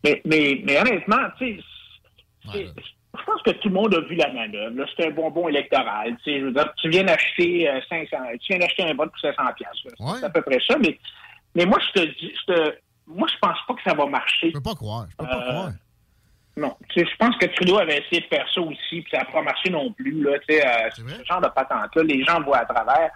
Mais, 0.03 0.21
mais, 0.25 0.61
mais 0.63 0.79
honnêtement, 0.79 1.17
tu 1.37 1.57
sais, 1.57 1.63
c'est- 2.51 2.73
je 3.19 3.23
pense 3.25 3.41
que 3.41 3.51
tout 3.51 3.67
le 3.69 3.73
monde 3.75 3.93
a 3.95 4.01
vu 4.01 4.15
la 4.15 4.31
manœuvre. 4.31 4.85
C'est 4.95 5.07
un 5.07 5.11
bonbon 5.11 5.47
électoral. 5.47 6.15
Tu, 6.23 6.31
sais, 6.31 6.39
je 6.39 6.45
veux 6.45 6.51
dire, 6.51 6.73
tu 6.81 6.89
viens 6.89 7.03
d'acheter 7.03 7.69
euh, 7.69 7.79
500, 7.89 8.17
tu 8.41 8.47
viens 8.53 8.59
d'acheter 8.59 8.83
un 8.83 8.93
vote 8.93 9.11
pour 9.11 9.19
500 9.19 9.43
pièces. 9.55 9.69
C'est 10.19 10.25
à 10.25 10.29
peu 10.29 10.41
près 10.41 10.59
ça. 10.67 10.77
Mais, 10.79 10.97
mais 11.55 11.65
moi, 11.65 11.79
je 11.87 12.01
te 12.01 12.05
dis, 12.05 12.33
je 12.47 12.53
te- 12.53 12.75
moi, 13.07 13.27
je 13.31 13.37
pense 13.39 13.57
pas 13.67 13.73
que 13.75 13.81
ça 13.83 13.93
va 13.95 14.05
marcher. 14.07 14.47
Je 14.49 14.53
peux 14.53 14.61
pas 14.61 14.75
croire. 14.75 15.05
Je 15.11 15.15
peux 15.17 15.25
pas 15.25 15.41
croire. 15.41 15.69
Non, 16.57 16.75
tu 16.89 17.01
sais, 17.01 17.05
je 17.11 17.15
pense 17.17 17.35
que 17.37 17.47
Trudeau 17.47 17.79
avait 17.79 17.97
essayé 17.99 18.21
de 18.21 18.27
faire 18.27 18.47
ça 18.53 18.61
aussi, 18.61 19.01
puis 19.01 19.07
ça 19.11 19.17
n'a 19.19 19.25
pas 19.25 19.41
marché 19.41 19.69
non 19.69 19.91
plus. 19.91 20.23
Là, 20.23 20.39
tu 20.47 20.55
sais, 20.55 20.65
euh, 20.65 20.89
ce 20.95 21.25
genre 21.25 21.41
de 21.41 21.49
patente-là, 21.49 22.03
les 22.03 22.23
gens 22.23 22.41
voient 22.43 22.59
à 22.59 22.65
travers. 22.65 23.11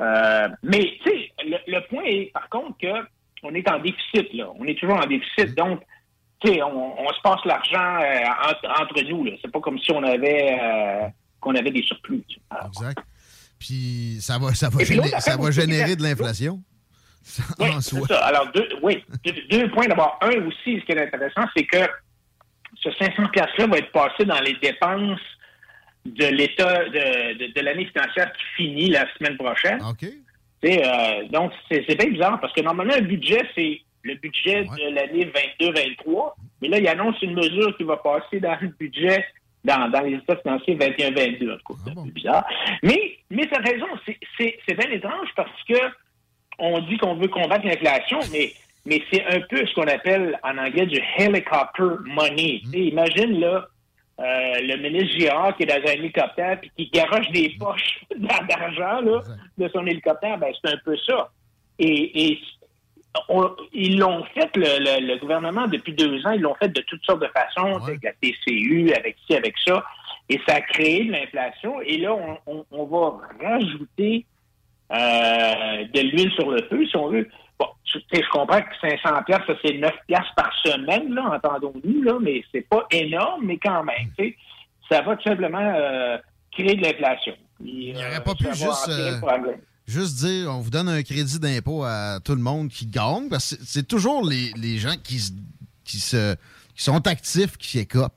Euh, 0.00 0.48
mais 0.62 0.96
tu 1.02 1.10
sais, 1.10 1.32
le, 1.44 1.56
le 1.66 1.80
point 1.88 2.04
est 2.04 2.30
par 2.32 2.48
contre 2.48 2.78
que 2.80 3.04
on 3.42 3.52
est 3.54 3.68
en 3.68 3.80
déficit 3.80 4.32
là. 4.32 4.46
On 4.56 4.64
est 4.64 4.78
toujours 4.78 4.96
en 4.96 5.06
déficit, 5.06 5.56
donc 5.56 5.80
tu 6.40 6.48
sais, 6.52 6.62
on, 6.62 7.00
on 7.00 7.12
se 7.12 7.20
passe 7.22 7.44
l'argent 7.44 7.96
euh, 8.00 8.50
entre, 8.50 8.80
entre 8.82 9.02
nous. 9.08 9.26
C'est 9.42 9.50
pas 9.50 9.60
comme 9.60 9.78
si 9.78 9.90
on 9.92 10.02
avait 10.02 10.56
euh, 10.60 11.08
qu'on 11.40 11.54
avait 11.54 11.70
des 11.70 11.82
surplus. 11.82 12.22
sais. 12.28 12.66
Exact. 12.66 12.98
Puis 13.58 14.18
ça 14.20 14.38
va, 14.38 14.54
ça 14.54 14.68
va, 14.68 14.82
géné- 14.84 15.20
ça 15.20 15.36
va 15.36 15.50
générer 15.50 15.96
de 15.96 16.02
l'inflation. 16.02 16.60
Oui, 17.58 17.68
c'est 17.80 18.00
ça. 18.06 18.24
Alors, 18.26 18.50
deux, 18.52 18.68
oui, 18.82 19.04
deux, 19.24 19.32
deux 19.50 19.70
points. 19.70 19.86
D'abord, 19.86 20.16
un 20.22 20.46
aussi, 20.46 20.80
ce 20.80 20.84
qui 20.84 20.92
est 20.92 21.02
intéressant, 21.02 21.42
c'est 21.56 21.64
que 21.64 21.78
ce 22.80 22.90
500 22.92 23.26
pièces 23.32 23.46
là 23.58 23.66
va 23.66 23.78
être 23.78 23.90
passé 23.90 24.24
dans 24.24 24.40
les 24.40 24.54
dépenses 24.62 25.20
de 26.06 26.26
l'État 26.26 26.84
de, 26.84 27.38
de, 27.48 27.52
de 27.52 27.60
l'année 27.60 27.86
financière 27.86 28.32
qui 28.32 28.44
finit 28.62 28.90
la 28.90 29.04
semaine 29.14 29.36
prochaine. 29.36 29.82
OK. 29.82 29.98
Tu 30.00 30.12
sais, 30.62 30.82
euh, 30.86 31.28
donc, 31.28 31.52
c'est 31.70 31.84
c'est 31.88 31.96
bien 31.96 32.10
bizarre 32.10 32.40
parce 32.40 32.52
que 32.52 32.60
normalement, 32.60 32.94
un 32.94 33.00
budget, 33.02 33.42
c'est 33.56 33.80
le 34.02 34.14
budget 34.14 34.64
de 34.64 34.94
l'année 34.94 35.30
22-23. 35.60 36.32
Mais 36.62 36.68
là, 36.68 36.78
il 36.78 36.88
annonce 36.88 37.20
une 37.22 37.34
mesure 37.34 37.76
qui 37.76 37.84
va 37.84 37.96
passer 37.96 38.40
dans 38.40 38.56
le 38.60 38.68
budget, 38.68 39.24
dans, 39.64 39.88
dans 39.90 40.00
les 40.02 40.14
états 40.14 40.36
financiers 40.36 40.76
21-22. 40.76 41.52
En 41.54 41.56
tout 41.58 41.74
cas, 41.74 41.80
c'est 41.84 41.90
un 41.98 42.04
peu 42.04 42.10
bizarre. 42.10 42.44
Mais, 42.82 43.18
mais 43.30 43.46
t'as 43.46 43.60
raison, 43.60 43.86
c'est- 44.06 44.74
bien 44.74 44.90
étrange 44.90 45.28
parce 45.36 45.62
que 45.68 45.74
on 46.58 46.80
dit 46.80 46.96
qu'on 46.98 47.14
veut 47.14 47.28
combattre 47.28 47.64
l'inflation, 47.66 48.18
mais, 48.32 48.52
mais 48.84 49.02
c'est 49.12 49.24
un 49.26 49.40
peu 49.42 49.64
ce 49.66 49.74
qu'on 49.74 49.86
appelle 49.86 50.38
en 50.42 50.58
anglais 50.58 50.86
du 50.86 51.00
helicopter 51.18 51.84
money. 52.04 52.60
Sais, 52.70 52.78
imagine, 52.78 53.38
là, 53.40 53.66
euh, 54.20 54.54
le 54.62 54.76
ministre 54.78 55.16
Girard 55.18 55.56
qui 55.56 55.62
est 55.62 55.66
dans 55.66 55.88
un 55.88 55.92
hélicoptère 55.92 56.58
puis 56.60 56.70
qui 56.76 56.90
garoche 56.90 57.30
des 57.30 57.54
poches 57.60 58.00
d'argent 58.16 59.00
là, 59.02 59.22
de 59.56 59.68
son 59.68 59.86
hélicoptère, 59.86 60.38
ben 60.38 60.52
c'est 60.60 60.72
un 60.72 60.76
peu 60.84 60.96
ça. 61.06 61.30
Et, 61.78 62.30
et 62.32 62.40
on- 63.28 63.54
ils 63.72 63.98
l'ont 63.98 64.24
fait, 64.34 64.50
le, 64.56 64.78
le- 65.00 65.06
le 65.14 65.18
gouvernement, 65.18 65.66
depuis 65.66 65.92
deux 65.92 66.26
ans, 66.26 66.30
ils 66.32 66.40
l'ont 66.40 66.54
fait 66.54 66.68
de 66.68 66.80
toutes 66.82 67.04
sortes 67.04 67.20
de 67.22 67.28
façons, 67.28 67.78
avec 67.88 68.02
la 68.02 68.12
TCU, 68.12 68.92
avec 68.94 69.16
ci, 69.26 69.34
avec 69.36 69.54
ça, 69.66 69.84
et 70.28 70.40
ça 70.46 70.56
a 70.56 70.60
créé 70.60 71.04
de 71.04 71.12
l'inflation. 71.12 71.80
Et 71.82 71.98
là, 71.98 72.14
on, 72.14 72.38
on- 72.46 72.64
on 72.70 72.84
va 72.84 73.18
rajouter 73.42 74.24
euh, 74.92 75.84
de 75.92 76.00
l'huile 76.00 76.32
sur 76.32 76.50
le 76.50 76.62
feu, 76.68 76.86
si 76.86 76.96
on 76.96 77.08
veut. 77.08 77.28
Bon, 77.58 77.66
tu 77.84 77.98
sais, 78.12 78.22
je 78.22 78.28
comprends 78.30 78.60
que 78.60 78.74
500 78.80 79.22
pièces, 79.24 79.40
ça 79.46 79.54
c'est 79.64 79.74
9 79.74 79.92
pièces 80.06 80.20
par 80.36 80.50
semaine, 80.64 81.12
là, 81.14 81.32
entendons-nous, 81.34 82.02
là, 82.02 82.14
mais 82.20 82.42
c'est 82.52 82.66
pas 82.68 82.86
énorme, 82.90 83.44
mais 83.46 83.58
quand 83.58 83.82
même, 83.84 84.10
tu 84.16 84.24
sais, 84.28 84.36
ça 84.90 85.02
va 85.02 85.16
tout 85.16 85.28
simplement 85.28 85.58
euh, 85.76 86.16
créer 86.52 86.74
de 86.76 86.82
l'inflation. 86.82 87.34
Il 87.62 87.94
n'aurait 87.94 88.22
pas 88.24 88.34
pu 88.34 88.44
juste, 88.54 88.88
euh, 88.88 89.20
Juste 89.88 90.16
dire, 90.16 90.50
on 90.54 90.60
vous 90.60 90.68
donne 90.70 90.88
un 90.88 91.02
crédit 91.02 91.38
d'impôt 91.38 91.82
à 91.82 92.20
tout 92.22 92.34
le 92.34 92.42
monde 92.42 92.68
qui 92.68 92.86
gagne, 92.86 93.28
parce 93.30 93.56
que 93.56 93.62
c'est- 93.66 93.82
toujours 93.88 94.24
les, 94.24 94.52
les 94.56 94.78
gens 94.78 94.94
qui, 95.02 95.18
se, 95.18 95.32
qui, 95.84 95.98
se, 95.98 96.34
qui 96.76 96.84
sont 96.84 97.06
actifs 97.06 97.56
qui 97.56 97.78
écopent. 97.78 98.14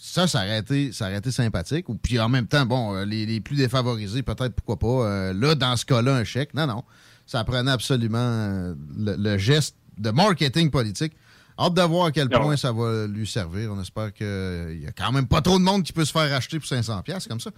Ça, 0.00 0.26
ça 0.26 0.38
aurait, 0.44 0.58
été, 0.60 0.92
ça 0.92 1.06
aurait 1.06 1.18
été 1.18 1.30
sympathique. 1.30 1.88
Ou 1.90 1.94
puis 1.94 2.18
en 2.18 2.28
même 2.30 2.46
temps, 2.46 2.64
bon, 2.66 2.94
euh, 2.94 3.04
les, 3.04 3.26
les 3.26 3.40
plus 3.40 3.56
défavorisés, 3.56 4.22
peut-être, 4.22 4.54
pourquoi 4.54 4.78
pas. 4.78 5.06
euh, 5.08 5.32
là, 5.34 5.54
dans 5.54 5.76
ce 5.76 5.84
cas-là, 5.84 6.16
un 6.16 6.24
chèque. 6.24 6.52
Non, 6.54 6.66
non. 6.66 6.84
Ça 7.26 7.42
prenait 7.44 7.70
absolument 7.70 8.18
euh, 8.18 8.74
le, 8.96 9.16
le 9.16 9.38
geste 9.38 9.76
de 9.98 10.10
marketing 10.10 10.70
politique. 10.70 11.12
Hâte 11.58 11.74
de 11.74 11.82
voir 11.82 12.06
à 12.06 12.12
quel 12.12 12.28
point 12.28 12.56
ça 12.56 12.72
va 12.72 13.06
lui 13.06 13.26
servir. 13.26 13.70
On 13.72 13.80
espère 13.80 14.12
qu'il 14.12 14.78
n'y 14.80 14.86
a 14.86 14.92
quand 14.92 15.12
même 15.12 15.26
pas 15.26 15.40
trop 15.40 15.58
de 15.58 15.62
monde 15.64 15.84
qui 15.84 15.92
peut 15.92 16.04
se 16.04 16.12
faire 16.12 16.32
acheter 16.34 16.58
pour 16.58 16.68
500$ 16.68 17.02
piastres 17.02 17.28
comme 17.28 17.40
ça. 17.40 17.50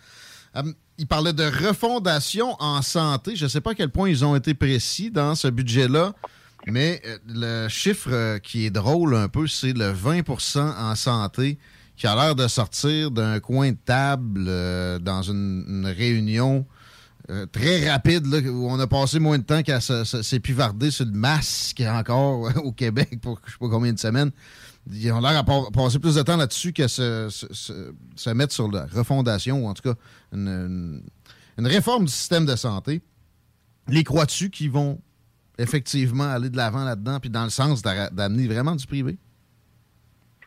Euh, 0.55 0.63
il 0.99 1.07
parlait 1.07 1.33
de 1.33 1.45
refondation 1.45 2.57
en 2.59 2.83
santé. 2.83 3.37
Je 3.37 3.45
ne 3.45 3.49
sais 3.49 3.61
pas 3.61 3.73
à 3.73 3.75
quel 3.75 3.91
point 3.91 4.09
ils 4.09 4.25
ont 4.25 4.35
été 4.35 4.55
précis 4.55 5.11
dans 5.11 5.35
ce 5.35 5.49
budget-là, 5.49 6.15
mais 6.67 7.03
euh, 7.07 7.19
le 7.29 7.69
chiffre 7.69 8.11
euh, 8.13 8.39
qui 8.39 8.67
est 8.67 8.71
drôle 8.71 9.15
un 9.15 9.29
peu, 9.29 9.47
c'est 9.47 9.73
le 9.73 9.93
20% 9.93 10.61
en 10.61 10.95
santé 10.95 11.59
qui 11.97 12.07
a 12.07 12.15
l'air 12.15 12.35
de 12.35 12.47
sortir 12.47 13.11
d'un 13.11 13.41
coin 13.41 13.71
de 13.71 13.79
table 13.85 14.45
euh, 14.49 14.99
dans 14.99 15.23
une, 15.23 15.65
une 15.67 15.87
réunion 15.87 16.67
euh, 17.31 17.47
très 17.47 17.91
rapide 17.91 18.27
là, 18.27 18.39
où 18.39 18.69
on 18.69 18.79
a 18.79 18.87
passé 18.87 19.19
moins 19.19 19.39
de 19.39 19.43
temps 19.45 19.63
qu'à 19.63 19.81
s'épivarder 19.81 20.91
sur 20.91 21.05
le 21.05 21.13
masque 21.13 21.83
encore 21.87 22.51
au 22.65 22.73
Québec 22.73 23.21
pour 23.21 23.41
je 23.47 23.53
sais 23.53 23.59
pas 23.59 23.69
combien 23.69 23.93
de 23.93 23.99
semaines. 23.99 24.31
Ils 24.93 25.11
ont 25.11 25.21
l'air 25.21 25.37
à 25.37 25.43
pa- 25.45 25.69
passer 25.73 25.99
plus 25.99 26.15
de 26.15 26.23
temps 26.23 26.37
là-dessus 26.37 26.73
qu'à 26.73 26.87
se, 26.87 27.29
se- 27.31 27.93
se- 28.15 28.31
mettre 28.31 28.53
sur 28.55 28.71
la 28.71 28.87
refondation 28.87 29.65
ou 29.65 29.69
en 29.69 29.75
tout 29.75 29.83
cas 29.83 29.99
une, 30.33 30.47
une- 30.49 31.03
une 31.59 31.67
réforme 31.67 32.05
du 32.05 32.13
système 32.13 32.47
de 32.47 32.55
santé. 32.55 33.03
Les 33.89 34.05
crois-tu 34.05 34.51
qui 34.51 34.69
vont 34.69 35.01
effectivement 35.59 36.25
aller 36.31 36.51
de 36.51 36.57
l'avant 36.57 36.85
là-dedans 36.85 37.19
puis 37.19 37.31
dans 37.31 37.45
le 37.45 37.51
sens 37.51 37.83
d'amener 37.83 38.47
vraiment 38.47 38.77
du 38.77 38.87
privé? 38.87 39.19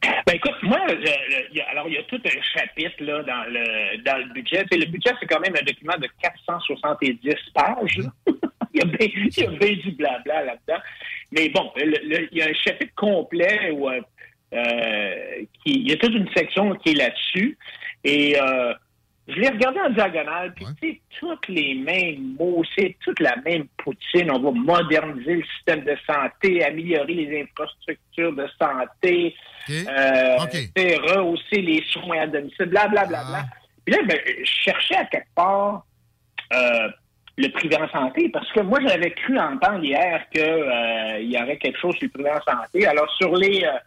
Ben 0.01 0.33
écoute, 0.35 0.55
moi, 0.63 0.79
je- 0.89 1.61
alors 1.71 1.87
il 1.87 1.95
y 1.95 1.97
a 1.97 2.03
tout 2.03 2.21
un 2.23 2.41
chapitre 2.59 3.03
là, 3.03 3.21
dans 3.23 3.43
le 3.51 3.97
dans 4.03 4.17
le 4.17 4.33
budget. 4.33 4.63
Tu 4.63 4.77
sais, 4.79 4.85
le 4.85 4.91
budget, 4.91 5.11
c'est 5.19 5.25
quand 5.27 5.39
même 5.41 5.55
un 5.59 5.63
document 5.63 5.97
de 5.97 6.07
470 6.21 7.19
pages. 7.53 7.97
là. 7.97 8.11
il 8.73 8.79
y 8.79 8.81
a 8.81 8.85
bien 8.85 9.07
il 9.07 9.43
y 9.43 9.45
a 9.45 9.49
bien 9.51 9.73
du 9.73 9.91
blabla 9.91 10.43
là-dedans. 10.45 10.81
Mais 11.31 11.49
bon, 11.49 11.71
le- 11.75 11.85
le- 12.07 12.29
il 12.31 12.37
y 12.37 12.41
a 12.41 12.47
un 12.47 12.53
chapitre 12.53 12.93
complet 12.95 13.71
où 13.71 13.89
euh, 13.89 13.99
euh, 14.53 15.43
qui, 15.63 15.73
il 15.81 15.89
y 15.89 15.93
a 15.93 15.97
toute 15.97 16.13
une 16.13 16.29
section 16.35 16.73
qui 16.75 16.91
est 16.91 16.95
là-dessus. 16.95 17.57
Et 18.03 18.39
euh, 18.39 18.73
je 19.29 19.39
l'ai 19.39 19.49
regardé 19.49 19.79
en 19.79 19.89
diagonale, 19.91 20.53
puis 20.55 20.65
tu 20.81 20.91
sais, 20.91 21.01
tous 21.19 21.51
les 21.51 21.75
mêmes 21.75 22.35
mots, 22.39 22.63
c'est 22.75 22.95
toute 23.03 23.19
la 23.19 23.35
même 23.45 23.67
poutine. 23.77 24.31
On 24.31 24.39
va 24.39 24.51
moderniser 24.51 25.35
le 25.35 25.43
système 25.55 25.81
de 25.81 25.95
santé, 26.07 26.63
améliorer 26.63 27.13
les 27.13 27.41
infrastructures 27.43 28.33
de 28.33 28.47
santé, 28.59 29.35
euh, 29.69 30.37
tu 30.51 30.57
sais, 30.75 30.97
rehausser 30.97 31.61
les 31.61 31.83
soins 31.91 32.21
à 32.21 32.27
domicile, 32.27 32.65
blablabla. 32.65 33.05
Bla, 33.05 33.23
bla, 33.23 33.23
bla. 33.23 33.45
Puis 33.85 33.95
là, 33.95 34.03
ben, 34.07 34.19
je 34.39 34.51
cherchais 34.63 34.95
à 34.95 35.05
quelque 35.05 35.33
part 35.35 35.85
euh, 36.53 36.89
le 37.37 37.49
privé 37.49 37.77
en 37.77 37.89
santé, 37.89 38.29
parce 38.29 38.51
que 38.51 38.61
moi, 38.61 38.79
j'avais 38.85 39.11
cru 39.11 39.37
entendre 39.37 39.83
hier 39.83 40.25
qu'il 40.33 41.31
y 41.31 41.41
aurait 41.41 41.57
quelque 41.57 41.79
chose 41.79 41.95
sur 41.95 42.05
le 42.05 42.09
privé 42.09 42.31
en 42.31 42.41
santé. 42.41 42.85
Alors, 42.87 43.09
sur 43.17 43.35
les, 43.35 43.63
euh, 43.63 43.77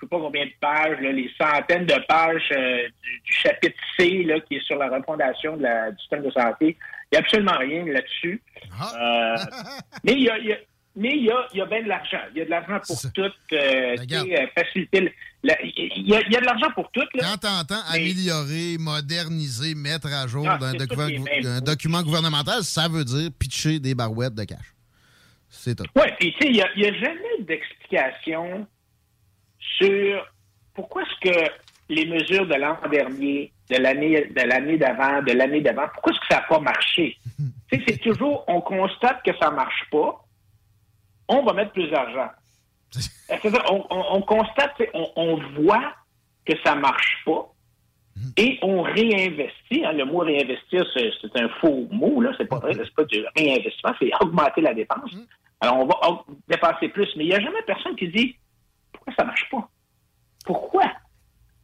je 0.00 0.06
sais 0.06 0.08
pas 0.08 0.18
combien 0.18 0.46
de 0.46 0.52
pages, 0.60 0.98
là, 1.00 1.12
les 1.12 1.30
centaines 1.38 1.84
de 1.86 2.06
pages 2.08 2.42
euh, 2.52 2.88
du, 3.02 3.20
du 3.24 3.32
chapitre 3.32 3.76
C, 3.98 4.22
là, 4.24 4.40
qui 4.40 4.56
est 4.56 4.64
sur 4.64 4.76
la 4.76 4.88
refondation 4.88 5.56
de 5.58 5.62
la- 5.62 5.90
du 5.90 5.98
système 5.98 6.22
de 6.22 6.30
santé, 6.30 6.76
il 6.78 7.08
n'y 7.12 7.16
a 7.18 7.20
absolument 7.20 7.58
rien 7.58 7.84
là-dessus. 7.84 8.42
Euh, 8.94 9.36
mais 10.04 10.12
il 10.12 10.22
y 10.22 10.30
a, 10.30 10.38
il 10.38 10.46
y 10.46 10.52
a- 10.52 10.58
mais 10.96 11.10
il 11.10 11.24
y 11.24 11.30
a, 11.30 11.46
y 11.54 11.60
a 11.60 11.66
bien 11.66 11.82
de 11.82 11.88
l'argent. 11.88 12.18
Il 12.34 12.38
y 12.38 12.40
a 12.42 12.44
de 12.46 12.50
l'argent 12.50 12.80
pour 12.86 13.00
tout, 13.12 13.30
euh, 13.52 13.96
faciliter. 14.56 15.12
il, 15.44 16.08
y 16.08 16.14
a, 16.14 16.20
il 16.26 16.32
y 16.32 16.36
a 16.36 16.40
de 16.40 16.44
l'argent 16.44 16.70
pour 16.74 16.90
tout. 16.90 17.04
Là. 17.14 17.24
Quand 17.30 17.48
t'entends 17.48 17.82
améliorer, 17.92 18.76
moderniser, 18.78 19.74
mettre 19.76 20.08
à 20.12 20.26
jour 20.26 20.46
Ah, 20.48 20.58
un 20.60 21.60
document 21.60 22.02
gouvernemental, 22.02 22.64
ça 22.64 22.88
veut 22.88 23.04
dire 23.04 23.30
pitcher 23.38 23.78
des 23.78 23.94
barouettes 23.94 24.34
de 24.34 24.44
cash. 24.44 24.74
C'est 25.48 25.76
tout. 25.76 25.84
Oui, 25.94 26.02
puis 26.18 26.32
tu 26.40 26.46
sais, 26.46 26.52
il 26.52 26.80
n'y 26.82 26.86
a 26.88 26.92
jamais 26.94 27.38
d'explication 27.40 28.66
sur 29.60 30.26
pourquoi 30.74 31.02
est-ce 31.02 31.30
que 31.30 31.50
les 31.88 32.06
mesures 32.06 32.46
de 32.46 32.54
l'an 32.54 32.78
dernier, 32.90 33.52
de 33.68 33.76
l'année 33.76 34.26
de 34.26 34.40
l'année 34.46 34.78
d'avant, 34.78 35.22
de 35.22 35.32
l'année 35.32 35.60
d'avant, 35.60 35.88
pourquoi 35.92 36.12
est-ce 36.12 36.20
que 36.20 36.26
ça 36.30 36.40
n'a 36.40 36.46
pas 36.46 36.60
marché? 36.60 37.16
c'est 37.72 38.00
toujours, 38.00 38.44
on 38.48 38.60
constate 38.60 39.22
que 39.24 39.36
ça 39.40 39.50
ne 39.50 39.56
marche 39.56 39.84
pas, 39.90 40.24
on 41.28 41.42
va 41.44 41.52
mettre 41.52 41.72
plus 41.72 41.88
d'argent. 41.90 42.30
On, 43.70 43.86
on- 43.90 44.04
on 44.16 44.22
constate, 44.22 44.74
on, 44.94 45.06
on 45.14 45.36
voit 45.62 45.94
que 46.44 46.52
ça 46.64 46.74
ne 46.74 46.80
marche 46.80 47.22
pas 47.24 47.46
et 48.36 48.58
on 48.62 48.82
réinvestit. 48.82 49.84
hein. 49.84 49.92
le 49.92 50.04
mot 50.04 50.18
réinvestir, 50.18 50.84
c'est 50.94 51.40
un 51.40 51.48
faux 51.60 51.86
mot, 51.92 52.20
là. 52.20 52.32
C'est 52.36 52.46
pas 52.48 52.58
vrai, 52.58 52.72
c'est 52.74 52.92
pas 52.92 53.04
du 53.04 53.24
réinvestissement, 53.36 53.92
c'est 54.00 54.10
augmenter 54.20 54.60
la 54.62 54.74
dépense. 54.74 55.12
Alors, 55.60 55.78
on 55.78 55.86
va 55.86 56.24
dépenser 56.48 56.88
plus, 56.88 57.08
mais 57.16 57.24
il 57.24 57.28
n'y 57.28 57.34
a 57.34 57.40
jamais 57.40 57.62
personne 57.66 57.94
qui 57.94 58.08
dit 58.08 58.36
pourquoi 59.10 59.14
ça 59.16 59.24
marche 59.24 59.48
pas? 59.50 59.68
Pourquoi? 60.44 60.84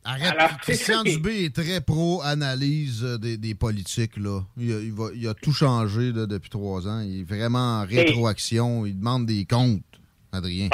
Arrête, 0.05 0.33
Alors, 0.39 0.51
c'est 0.63 0.73
Christian 0.75 1.03
est- 1.05 1.17
Dubé 1.17 1.45
est 1.47 1.55
très 1.55 1.81
pro-analyse 1.81 3.03
euh, 3.05 3.19
des, 3.19 3.37
des 3.37 3.55
politiques. 3.57 4.17
Là. 4.17 4.41
Il, 4.57 4.73
a, 4.73 4.79
il 4.81 4.93
va- 4.93 5.11
il 5.15 5.27
a 5.27 5.35
tout 5.35 5.53
changé 5.53 6.13
là, 6.13 6.27
depuis 6.27 6.49
trois 6.51 6.87
ans. 6.87 7.01
Il 7.01 7.21
est 7.21 7.25
vraiment 7.25 7.81
en 7.81 7.85
rétroaction. 7.87 8.87
Il 8.87 8.99
demande 8.99 9.27
des 9.27 9.45
comptes, 9.47 9.83
Adrien. 10.33 10.69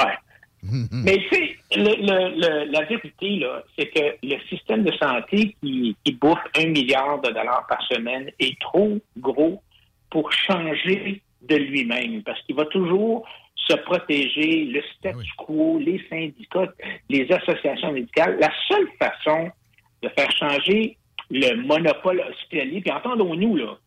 Mais 0.63 1.17
tu 1.17 1.35
sais, 1.35 1.57
le- 1.75 1.83
le- 1.83 2.35
le- 2.39 2.71
la 2.71 2.85
vérité, 2.85 3.43
c'est 3.77 3.87
que 3.87 4.15
le 4.23 4.35
système 4.49 4.83
de 4.83 4.91
santé 4.93 5.55
qui, 5.61 5.95
qui 6.05 6.11
bouffe 6.13 6.37
un 6.57 6.67
milliard 6.67 7.19
de 7.21 7.29
dollars 7.29 7.65
par 7.67 7.81
semaine 7.87 8.29
est 8.39 8.57
trop 8.61 8.99
gros 9.17 9.61
pour 10.11 10.31
changer 10.31 11.21
de 11.41 11.55
lui-même, 11.55 12.21
parce 12.23 12.39
qu'il 12.43 12.55
va 12.55 12.65
toujours 12.65 13.27
se 13.67 13.75
protéger, 13.77 14.65
le 14.65 14.81
statu 14.97 15.29
quo, 15.37 15.79
les 15.79 16.03
syndicats, 16.09 16.73
les 17.09 17.31
associations 17.31 17.91
médicales. 17.91 18.37
La 18.39 18.51
seule 18.67 18.87
façon 18.99 19.49
de 20.01 20.09
faire 20.09 20.31
changer 20.37 20.97
le 21.31 21.55
monopole 21.65 22.21
hospitalier, 22.29 22.81
puis 22.81 22.91
entendons-nous, 22.91 23.55
là, 23.55 23.77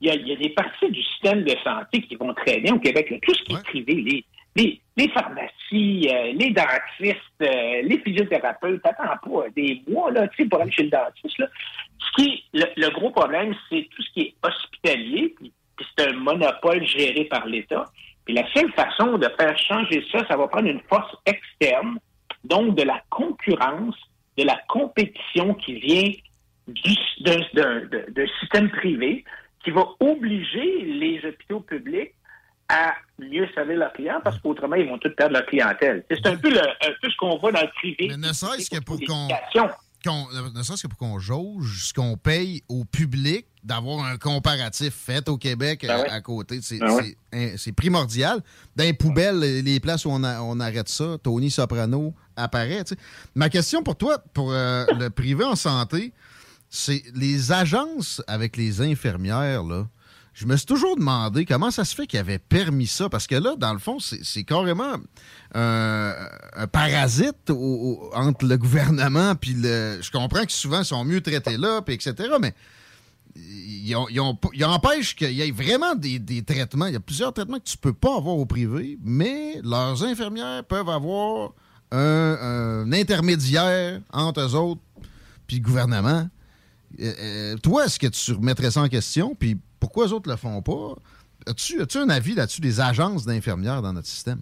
il 0.00 0.08
y, 0.08 0.10
a, 0.10 0.14
il 0.14 0.28
y 0.28 0.32
a 0.32 0.36
des 0.36 0.50
parties 0.50 0.90
du 0.90 1.02
système 1.02 1.42
de 1.44 1.54
santé 1.64 2.02
qui 2.02 2.16
vont 2.16 2.32
très 2.34 2.60
bien 2.60 2.74
au 2.74 2.78
Québec. 2.78 3.10
là. 3.10 3.16
Tout 3.22 3.34
ce 3.34 3.42
qui 3.44 3.52
est 3.54 3.62
privé, 3.64 3.94
les, 3.94 4.24
les, 4.54 4.80
les 4.96 5.08
pharmacies, 5.08 6.08
euh, 6.10 6.32
les 6.32 6.50
dentistes, 6.50 7.42
euh, 7.42 7.82
les 7.82 7.98
physiothérapeutes, 8.04 8.82
t'attends 8.82 9.16
pas 9.22 9.48
des 9.54 9.82
mois 9.88 10.10
là, 10.10 10.28
tu 10.28 10.42
sais, 10.42 10.48
pour 10.48 10.60
aller 10.60 10.70
chez 10.72 10.84
le 10.84 10.90
dentiste. 10.90 11.38
Là. 11.38 11.46
Ce 11.98 12.22
qui 12.22 12.30
est, 12.30 12.58
le, 12.58 12.66
le 12.76 12.90
gros 12.90 13.10
problème, 13.10 13.54
c'est 13.70 13.88
tout 13.94 14.02
ce 14.02 14.12
qui 14.12 14.20
est 14.20 14.34
hospitalier, 14.42 15.34
puis, 15.36 15.52
puis 15.76 15.86
c'est 15.96 16.08
un 16.08 16.12
monopole 16.14 16.84
géré 16.86 17.24
par 17.24 17.46
l'État. 17.46 17.84
Puis 18.26 18.34
la 18.34 18.46
seule 18.52 18.70
façon 18.72 19.16
de 19.18 19.28
faire 19.38 19.56
changer 19.58 20.04
ça, 20.12 20.18
ça 20.28 20.36
va 20.36 20.46
prendre 20.48 20.68
une 20.68 20.80
force 20.88 21.14
externe, 21.24 21.98
donc 22.44 22.74
de 22.76 22.82
la 22.82 23.00
concurrence, 23.08 23.94
de 24.36 24.42
la 24.44 24.60
compétition 24.68 25.54
qui 25.54 25.74
vient 25.80 26.10
du- 26.66 26.96
d'un 27.22 28.26
système 28.40 28.68
privé 28.70 29.24
qui 29.64 29.70
va 29.70 29.84
obliger 30.00 30.82
les 30.84 31.20
hôpitaux 31.24 31.60
publics 31.60 32.12
à 32.68 32.94
mieux 33.18 33.48
servir 33.54 33.78
leurs 33.78 33.92
clients 33.92 34.20
parce 34.22 34.38
qu'autrement, 34.40 34.74
ils 34.76 34.88
vont 34.88 34.98
tous 34.98 35.10
perdre 35.10 35.34
leur 35.34 35.46
clientèle. 35.46 36.04
C'est 36.10 36.26
un 36.26 36.36
peu, 36.36 36.50
le- 36.50 36.58
un 36.60 36.92
peu 37.00 37.08
ce 37.10 37.16
qu'on 37.16 37.36
voit 37.38 37.52
dans 37.52 37.62
le 37.62 37.70
privé. 37.76 38.08
Mais 38.10 38.16
ne 38.16 38.32
serait-ce 38.32 38.68
que 38.70 38.82
pour 38.84 38.96
qu'on. 39.06 39.28
Ne 40.04 40.62
serait-ce 40.62 40.82
que 40.82 40.88
pour 40.88 40.98
qu'on 40.98 41.18
jauge 41.18 41.84
ce 41.86 41.92
qu'on 41.94 42.16
paye 42.16 42.62
au 42.68 42.84
public, 42.84 43.46
d'avoir 43.64 44.04
un 44.04 44.16
comparatif 44.18 44.94
fait 44.94 45.28
au 45.28 45.36
Québec 45.38 45.80
Ben 45.82 45.90
à, 45.90 46.00
ouais. 46.02 46.08
à 46.10 46.20
côté, 46.20 46.60
c'est 46.62 46.78
Ben 46.78 46.94
ouais. 46.94 47.16
hein, 47.32 47.50
c'est 47.56 47.72
primordial. 47.72 48.40
Dans 48.76 48.84
les 48.84 48.92
poubelles, 48.92 49.40
les 49.40 49.80
places 49.80 50.04
où 50.04 50.10
on, 50.10 50.22
a- 50.22 50.40
on 50.42 50.60
arrête 50.60 50.88
ça, 50.88 51.16
Tony 51.22 51.50
Soprano 51.50 52.14
apparaît. 52.36 52.84
Ma 53.34 53.48
question 53.48 53.82
pour 53.82 53.96
toi, 53.96 54.18
pour 54.34 54.52
euh, 54.52 54.84
le 54.98 55.10
privé 55.10 55.44
en 55.44 55.56
santé, 55.56 56.12
c'est 56.70 57.02
les 57.14 57.50
agences 57.52 58.22
avec 58.28 58.56
les 58.56 58.80
infirmières, 58.80 59.64
là. 59.64 59.88
Je 60.36 60.44
me 60.44 60.54
suis 60.54 60.66
toujours 60.66 60.96
demandé 60.96 61.46
comment 61.46 61.70
ça 61.70 61.86
se 61.86 61.94
fait 61.94 62.06
qu'ils 62.06 62.18
avaient 62.18 62.38
permis 62.38 62.86
ça. 62.86 63.08
Parce 63.08 63.26
que 63.26 63.36
là, 63.36 63.56
dans 63.56 63.72
le 63.72 63.78
fond, 63.78 63.96
c'est 63.98 64.44
carrément 64.44 64.96
un, 65.54 66.12
parasite 66.70 67.50
entre 68.12 68.44
le 68.44 68.58
gouvernement 68.58 69.34
puis 69.34 69.54
le. 69.54 69.98
Je 70.02 70.10
comprends 70.10 70.44
que 70.44 70.52
souvent, 70.52 70.80
ils 70.80 70.84
sont 70.84 71.06
mieux 71.06 71.22
traités 71.22 71.56
là, 71.56 71.80
puis 71.80 71.94
etc. 71.94 72.34
Mais 72.38 72.52
ils, 73.34 73.96
empêchent 74.66 75.16
qu'il 75.16 75.32
y 75.32 75.40
ait 75.40 75.50
vraiment 75.50 75.94
des, 75.94 76.42
traitements. 76.46 76.84
Il 76.84 76.92
y 76.92 76.96
a 76.96 77.00
plusieurs 77.00 77.32
traitements 77.32 77.58
que 77.58 77.70
tu 77.70 77.78
peux 77.78 77.94
pas 77.94 78.18
avoir 78.18 78.36
au 78.36 78.44
privé, 78.44 78.98
mais 79.02 79.58
leurs 79.64 80.04
infirmières 80.04 80.64
peuvent 80.64 80.90
avoir 80.90 81.52
un, 81.90 82.84
un 82.84 82.92
intermédiaire 82.92 84.02
entre 84.12 84.42
eux 84.42 84.54
autres 84.54 84.82
puis 85.46 85.56
le 85.56 85.62
gouvernement. 85.62 86.28
Euh, 87.00 87.12
euh, 87.20 87.56
toi, 87.56 87.86
est-ce 87.86 87.98
que 87.98 88.06
tu 88.06 88.32
remettrais 88.32 88.70
ça 88.70 88.82
en 88.82 88.88
question? 88.88 89.34
Puis 89.34 89.56
pourquoi 89.86 90.06
les 90.06 90.12
autres 90.12 90.28
le 90.28 90.36
font 90.36 90.62
pas? 90.62 90.96
As-tu 91.48 91.80
as-tu 91.80 91.98
un 91.98 92.10
avis 92.10 92.34
là-dessus 92.34 92.60
des 92.60 92.80
agences 92.80 93.24
d'infirmières 93.24 93.82
dans 93.82 93.92
notre 93.92 94.08
système? 94.08 94.40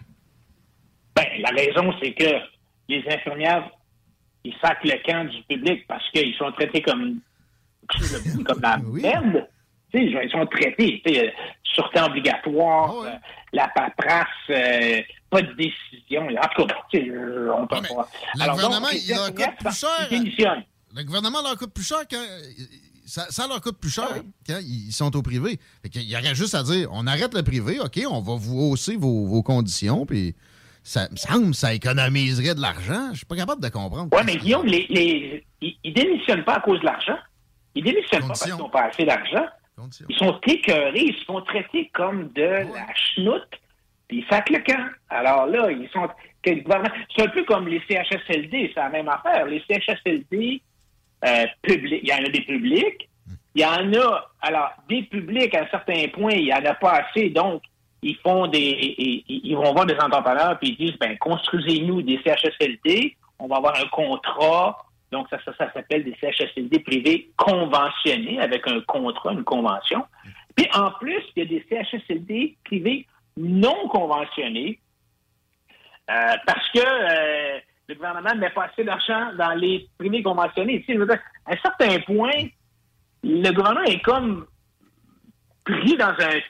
Ben, 1.15 1.27
la 1.39 1.51
raison, 1.51 1.93
c'est 2.03 2.15
que 2.15 2.31
les 2.89 3.05
infirmières, 3.11 3.71
ils 4.43 4.55
sacent 4.63 4.83
le 4.85 4.97
camp 5.05 5.25
du 5.25 5.43
public 5.43 5.87
parce 5.87 6.03
qu'ils 6.13 6.35
sont 6.37 6.51
traités 6.53 6.81
comme, 6.81 7.21
comme 8.47 8.61
la 8.63 8.79
merde. 8.83 9.47
Tu 9.93 9.99
sais, 9.99 10.25
ils 10.25 10.31
sont 10.31 10.47
traités, 10.47 11.03
euh, 11.09 11.29
sûreté 11.63 12.01
obligatoire, 12.01 13.01
euh, 13.03 13.11
la 13.53 13.69
paperasse, 13.69 14.27
euh, 14.49 15.03
pas 15.29 15.43
de 15.43 15.53
décision. 15.53 16.23
En 16.23 16.49
tout 16.57 16.67
cas, 16.67 16.75
on 16.91 17.67
peut 17.67 17.77
pas. 17.77 18.09
Le 18.35 18.43
Alors, 18.43 18.55
gouvernement, 18.57 18.89
il 18.93 19.09
leur 19.11 19.35
coûte 19.35 19.57
plus 19.61 19.79
cher. 19.79 20.63
Le 20.97 21.03
gouvernement 21.05 21.43
leur 21.43 21.59
coûte 21.59 21.75
plus 21.75 21.87
cher 21.87 22.01
quand. 22.11 22.25
Ça, 23.05 23.27
ça 23.31 23.47
leur 23.47 23.61
coûte 23.61 23.79
plus 23.79 23.91
cher 23.91 24.09
quand 24.47 24.59
ils 24.63 24.93
sont 24.93 25.15
au 25.17 25.23
privé. 25.23 25.59
Fait 25.83 25.89
qu'il 25.91 26.03
y 26.03 26.17
aurait 26.17 26.35
juste 26.35 26.55
à 26.55 26.63
dire 26.63 26.89
on 26.93 27.07
arrête 27.07 27.35
le 27.35 27.43
privé, 27.43 27.79
OK, 27.81 28.01
on 28.09 28.21
va 28.21 28.35
vous 28.37 28.59
hausser 28.59 28.97
vos, 28.97 29.27
vos 29.27 29.43
conditions, 29.43 30.07
puis 30.07 30.35
ça 30.83 31.09
me 31.11 31.17
semble 31.17 31.51
que 31.51 31.57
ça 31.57 31.75
économiserait 31.75 32.55
de 32.55 32.61
l'argent. 32.61 33.11
Je 33.13 33.19
suis 33.19 33.27
pas 33.27 33.37
capable 33.37 33.63
de 33.63 33.69
comprendre. 33.69 34.09
Oui, 34.13 34.23
mais 34.25 34.37
Guillaume, 34.37 34.67
les, 34.67 34.87
les, 34.89 35.45
ils, 35.61 35.77
ils 35.85 35.95
démissionnent 35.95 36.45
pas 36.45 36.57
à 36.57 36.61
cause 36.61 36.81
de 36.81 36.85
l'argent. 36.87 37.19
Ils 37.75 37.85
démissionnent 37.85 38.23
pas 38.23 38.29
parce 38.29 38.45
qu'ils 38.45 38.57
n'ont 38.57 38.69
pas 38.69 38.85
assez 38.85 39.05
d'argent. 39.05 39.47
Ils 40.09 40.17
sont 40.17 40.39
écœurés, 40.47 41.05
ils 41.07 41.19
se 41.19 41.25
font 41.25 41.41
traiter 41.43 41.91
comme 41.93 42.31
de 42.33 42.43
la 42.43 42.95
chenoute, 42.95 43.49
puis 44.09 44.19
ils 44.19 44.27
sacent 44.31 44.49
le 44.51 44.61
camp. 44.61 44.89
Alors 45.11 45.47
là, 45.47 45.71
ils 45.71 45.89
sont. 45.93 46.09
C'est 46.45 47.23
un 47.23 47.29
peu 47.29 47.45
comme 47.45 47.67
les 47.67 47.81
CHSLD, 47.89 48.71
c'est 48.75 48.81
la 48.81 48.91
même 48.91 49.09
affaire. 49.09 49.47
Les 49.47 49.63
CHSLD 49.69 50.63
euh, 51.25 51.47
il 51.69 52.09
y 52.09 52.13
en 52.13 52.25
a 52.25 52.29
des 52.29 52.43
publics, 52.43 53.09
il 53.55 53.63
y 53.63 53.65
en 53.65 53.93
a. 53.95 54.31
Alors, 54.41 54.71
des 54.89 55.03
publics, 55.05 55.55
à 55.55 55.63
un 55.63 55.69
certain 55.69 56.09
point, 56.13 56.33
il 56.33 56.45
n'y 56.45 56.53
en 56.53 56.65
a 56.65 56.75
pas 56.75 57.03
assez, 57.03 57.31
donc 57.31 57.63
ils 58.03 58.17
font 58.17 58.47
des. 58.47 58.95
Ils, 59.29 59.55
vont 59.57 59.73
voir 59.73 59.87
des 59.87 59.97
entrepreneurs 59.97 60.59
puis 60.59 60.77
ils 60.79 60.87
disent 60.87 60.99
ben 60.99 61.17
construisez-nous 61.19 62.03
des 62.03 62.21
CHSLD, 62.25 63.17
on 63.39 63.47
va 63.47 63.57
avoir 63.57 63.81
un 63.81 63.87
contrat. 63.89 64.79
Donc, 65.13 65.29
ça, 65.31 65.39
ça, 65.45 65.53
ça 65.57 65.73
s'appelle 65.73 66.03
des 66.03 66.17
CHSLD 66.21 66.81
privés 66.81 67.31
conventionnés 67.37 68.41
avec 68.41 68.67
un 68.67 68.81
contrat, 68.81 69.33
une 69.33 69.45
convention. 69.45 70.05
Puis, 70.57 70.67
en 70.75 70.91
plus, 70.93 71.23
il 71.37 71.45
y 71.45 71.47
a 71.47 71.49
des 71.49 71.65
CHSLD 71.71 72.57
privés 72.65 73.07
non 73.37 73.89
conventionnés 73.89 74.81
euh, 76.11 76.35
parce 76.47 76.69
que 76.71 76.81
euh, 76.81 77.61
le 77.89 77.95
gouvernement 77.95 78.35
ne 78.35 78.41
met 78.41 78.51
pas 78.51 78.65
assez 78.65 78.85
d'argent 78.85 79.33
dans 79.37 79.53
les 79.55 79.89
privés 79.99 80.23
conventionnés. 80.23 80.81
Tu 80.81 80.87
sais, 80.87 80.95
je 80.95 80.99
veux 81.01 81.07
dire, 81.07 81.21
à 81.47 81.53
un 81.53 81.57
certain 81.59 82.01
point, 82.01 82.49
le 83.23 83.51
gouvernement 83.53 83.85
est 83.85 84.01
comme 84.03 84.47
pris 85.65 85.97
dans 85.97 86.09
un, 86.19 86.41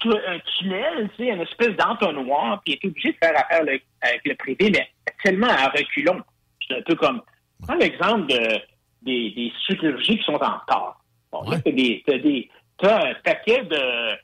tu- 0.00 0.10
un 0.26 0.38
tunnel, 0.58 1.10
tu 1.16 1.24
sais, 1.24 1.30
une 1.30 1.40
espèce 1.40 1.76
d'entonnoir, 1.76 2.60
puis 2.64 2.74
est 2.74 2.84
obligé 2.86 3.12
de 3.12 3.16
faire 3.22 3.32
affaire 3.38 3.62
le- 3.64 3.80
avec 4.00 4.20
le 4.24 4.34
privé, 4.36 4.70
mais 4.70 4.88
tellement 5.22 5.48
à 5.48 5.68
reculons. 5.68 6.22
C'est 6.68 6.78
un 6.78 6.82
peu 6.82 6.94
comme, 6.94 7.22
prends 7.62 7.74
l'exemple 7.74 8.26
de, 8.26 8.58
des, 9.02 9.30
des 9.30 9.52
chirurgies 9.66 10.18
qui 10.18 10.24
sont 10.24 10.32
en 10.34 10.58
retard. 10.58 11.00
Bon, 11.32 11.42
là, 11.50 11.58
t'as 11.60 11.70
des, 11.72 12.02
t'as 12.06 12.18
des, 12.18 12.48
t'as 12.78 13.10
un 13.10 13.14
paquet 13.22 13.64
de, 13.64 14.16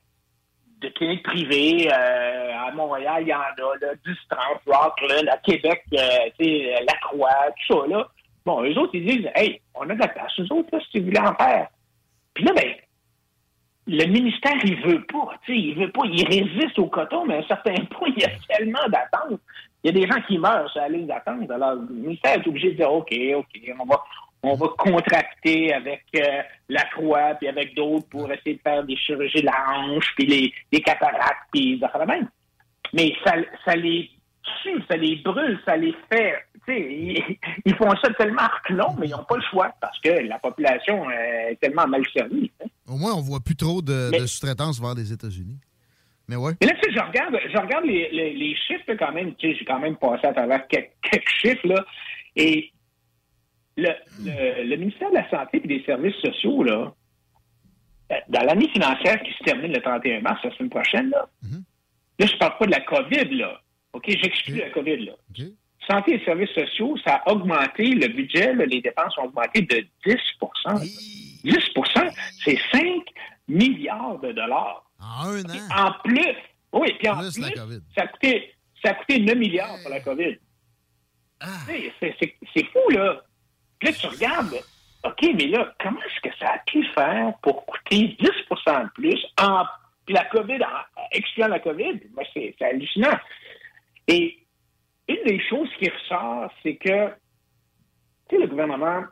de 0.81 0.89
cliniques 0.89 1.23
privées, 1.23 1.89
euh, 1.93 2.69
à 2.69 2.73
Montréal, 2.73 3.23
il 3.23 3.29
y 3.29 3.35
en 3.35 3.41
a, 3.41 3.77
là, 3.81 3.95
10, 4.05 4.17
30, 4.29 4.41
Rockland, 4.67 5.29
à 5.31 5.37
Québec, 5.39 5.85
euh, 5.95 5.99
sais, 6.39 6.75
La 6.87 6.95
Croix, 7.03 7.31
tout 7.69 7.81
ça, 7.81 7.87
là. 7.89 8.09
Bon, 8.47 8.63
eux 8.65 8.79
autres, 8.79 8.95
ils 8.95 9.05
disent, 9.05 9.31
hey, 9.35 9.61
on 9.75 9.89
a 9.91 9.95
de 9.95 10.01
la 10.01 10.09
place, 10.09 10.33
eux 10.39 10.53
autres, 10.53 10.69
là, 10.73 10.81
si 10.91 10.99
vous 10.99 11.07
voulez 11.07 11.21
en 11.21 11.35
faire. 11.35 11.69
Puis 12.33 12.45
là, 12.45 12.53
ben, 12.55 12.75
le 13.87 14.07
ministère, 14.07 14.57
il 14.65 14.81
veut 14.83 15.05
pas, 15.05 15.33
tu 15.45 15.53
sais, 15.53 15.59
il 15.59 15.75
veut 15.75 15.91
pas, 15.91 16.03
il 16.05 16.27
résiste 16.27 16.79
au 16.79 16.87
coton, 16.87 17.27
mais 17.27 17.35
à 17.35 17.39
un 17.39 17.47
certain 17.47 17.75
point, 17.91 18.09
il 18.17 18.23
y 18.23 18.25
a 18.25 18.31
tellement 18.49 18.89
d'attentes. 18.89 19.41
Il 19.83 19.87
y 19.87 19.97
a 19.97 20.01
des 20.01 20.11
gens 20.11 20.21
qui 20.27 20.39
meurent 20.39 20.71
sur 20.71 20.81
la 20.81 20.89
ligne 20.89 21.07
d'attente. 21.07 21.51
Alors, 21.51 21.75
le 21.75 21.87
ministère 21.89 22.35
est 22.35 22.47
obligé 22.47 22.71
de 22.73 22.77
dire, 22.77 22.93
OK, 22.93 23.13
OK, 23.35 23.75
on 23.79 23.85
va, 23.87 24.03
on 24.43 24.55
va 24.55 24.69
contracter 24.79 25.73
avec 25.75 26.03
euh, 26.17 26.43
la 26.69 26.85
Croix, 26.85 27.35
puis 27.35 27.49
avec 27.49 27.75
d'autres 27.75 28.09
pour 28.09 28.31
essayer 28.33 28.57
de 28.57 28.61
faire 28.63 28.83
des 28.85 28.97
chirurgies 28.97 29.41
de 29.43 29.47
la 29.47 29.65
hanche, 29.77 30.13
puis 30.17 30.27
les, 30.27 30.53
les 30.73 30.81
cataractes, 30.81 31.49
puis 31.53 31.79
des 31.79 31.85
affaires 31.85 32.03
de 32.07 32.07
même. 32.13 32.29
Mais 32.93 33.13
ça, 33.25 33.35
ça 33.65 33.77
les 33.77 34.11
tue, 34.63 34.83
ça 34.91 34.97
les 34.97 35.17
brûle, 35.17 35.61
ça 35.67 35.77
les 35.77 35.95
fait. 36.11 36.35
Ils, 36.69 37.23
ils 37.65 37.75
font 37.75 37.91
ça 38.03 38.13
tellement 38.15 38.47
reculons, 38.63 38.95
mais 38.99 39.07
ils 39.09 39.11
n'ont 39.11 39.25
pas 39.25 39.37
le 39.37 39.43
choix 39.51 39.73
parce 39.81 39.99
que 40.01 40.11
la 40.11 40.39
population 40.39 41.09
euh, 41.09 41.51
est 41.51 41.57
tellement 41.61 41.87
mal 41.87 42.03
servie. 42.15 42.51
hein. 42.63 42.67
Au 42.89 42.97
moins, 42.97 43.13
on 43.15 43.21
voit 43.21 43.41
plus 43.41 43.57
trop 43.57 43.83
de, 43.83 44.11
sous-traitance 44.27 44.81
vers 44.81 44.95
les 44.95 45.13
États-Unis. 45.13 45.59
Mais 46.29 46.37
ouais. 46.37 46.53
Mais 46.61 46.69
là, 46.69 46.75
tu 46.81 46.89
sais, 46.93 46.97
je 46.97 47.05
regarde, 47.05 47.37
je 47.53 47.59
regarde 47.59 47.85
les, 47.85 48.09
les- 48.13 48.35
les 48.35 48.55
chiffres 48.57 48.85
là, 48.89 48.95
quand 48.97 49.13
même. 49.13 49.35
Tu 49.35 49.51
sais, 49.51 49.57
j'ai 49.59 49.65
quand 49.65 49.81
même 49.81 49.97
passé 49.97 50.27
à 50.27 50.33
travers 50.33 50.67
quelques, 50.69 50.91
quelques 51.03 51.29
chiffres, 51.29 51.67
là. 51.67 51.85
Et 52.37 52.71
le, 53.77 53.89
le- 54.25 54.65
le 54.69 54.77
ministère 54.77 55.11
de 55.11 55.17
la 55.17 55.29
Santé 55.31 55.61
et 55.63 55.67
des 55.67 55.83
Services 55.85 56.17
sociaux, 56.17 56.63
là, 56.63 56.93
euh, 58.13 58.15
dans 58.29 58.43
l'année 58.43 58.69
financière 58.69 59.23
qui 59.23 59.33
se 59.33 59.45
termine 59.45 59.73
le 59.73 59.81
31 59.81 60.21
mars, 60.21 60.41
la 60.45 60.51
semaine 60.57 60.71
prochaine, 60.71 61.11
là, 61.11 61.29
là, 62.19 62.27
je 62.27 62.37
parle 62.37 62.59
pas 62.59 62.67
de 62.67 62.71
la 62.73 62.81
COVID, 62.81 63.35
là. 63.37 63.61
OK, 63.93 64.05
j'exclus 64.09 64.57
la 64.57 64.71
COVID, 64.71 64.97
là. 65.07 65.13
Santé 65.89 66.15
et 66.15 66.25
services 66.25 66.51
sociaux, 66.51 66.97
ça 67.05 67.17
a 67.25 67.33
augmenté, 67.33 67.85
le 67.95 68.09
budget, 68.09 68.53
là, 68.55 68.65
les 68.67 68.81
dépenses 68.81 69.17
ont 69.19 69.25
augmenté 69.25 69.63
de 69.63 69.87
10% 70.05 70.17
10% 71.45 72.13
c'est 72.45 72.59
5 72.71 72.83
milliards 73.49 74.19
de 74.21 74.33
dollars. 74.33 74.85
En 75.01 75.29
un 75.29 75.43
an. 75.45 75.89
En 75.89 75.93
plus, 76.05 76.35
oui, 76.73 76.93
puis 76.99 77.09
en 77.09 77.19
Plus 77.19 77.33
plus, 77.33 77.41
la 77.43 77.51
COVID. 77.53 77.79
ça 77.97 78.03
a 78.03 78.07
coûté, 78.09 78.55
ça 78.85 78.91
a 78.91 78.95
coûté 78.95 79.21
9 79.21 79.35
milliards 79.37 79.77
pour 79.83 79.91
la 79.91 80.01
COVID. 80.01 80.37
Ah. 81.41 81.47
C'est 82.55 82.67
fou, 82.67 82.91
là. 82.91 83.23
Puis 83.81 83.89
là, 83.89 83.95
tu 83.95 84.07
regardes, 84.07 84.55
OK, 85.05 85.23
mais 85.35 85.47
là, 85.47 85.75
comment 85.83 86.01
est-ce 86.03 86.21
que 86.29 86.37
ça 86.39 86.51
a 86.53 86.59
pu 86.67 86.85
faire 86.95 87.33
pour 87.43 87.65
coûter 87.67 88.17
10% 88.21 88.85
de 88.85 88.91
plus 88.95 89.27
en. 89.41 89.65
Puis 90.07 90.15
la 90.15 90.25
COVID, 90.27 90.63
en 90.63 91.03
excluant 91.13 91.49
la 91.49 91.59
COVID, 91.61 91.95
ben, 92.15 92.25
c'est 92.35 92.55
hallucinant. 92.61 93.19
Et 94.07 94.39
une 95.09 95.25
des 95.27 95.41
choses 95.49 95.69
qui 95.79 95.89
ressort, 95.89 96.53
c'est 96.63 96.77
que, 96.77 97.09
le 98.33 98.47
gouvernement 98.47 99.03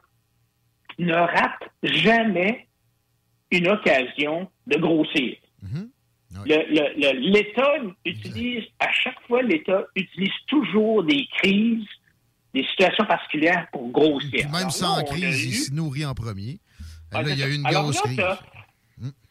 ne 0.98 1.12
rate 1.14 1.68
jamais 1.82 2.68
une 3.50 3.68
occasion 3.68 4.48
de 4.66 4.76
grossir. 4.78 5.36
Le- 6.46 7.12
L'État 7.32 7.72
utilise, 8.04 8.64
à 8.78 8.92
chaque 8.92 9.20
fois, 9.26 9.42
l'État 9.42 9.84
utilise 9.96 10.32
toujours 10.46 11.02
des 11.02 11.26
crises, 11.38 11.86
des 12.54 12.64
situations 12.64 13.04
particulières 13.04 13.66
pour 13.72 13.88
grossir. 13.90 14.30
Puis 14.30 14.46
même 14.50 14.70
sans 14.70 15.02
crise, 15.04 15.44
il 15.44 15.50
eu- 15.50 15.54
se 15.54 15.72
nourrit 15.72 16.06
en 16.06 16.14
premier. 16.14 16.58
Ah, 17.12 17.22
là, 17.22 17.30
il 17.30 17.38
y 17.38 17.42
a 17.42 17.48
eu 17.48 17.54
une. 17.54 17.66
Alors 17.66 17.84
grosse 17.84 17.96
là, 17.96 18.02
crise. 18.02 18.16
t'as- 18.16 18.38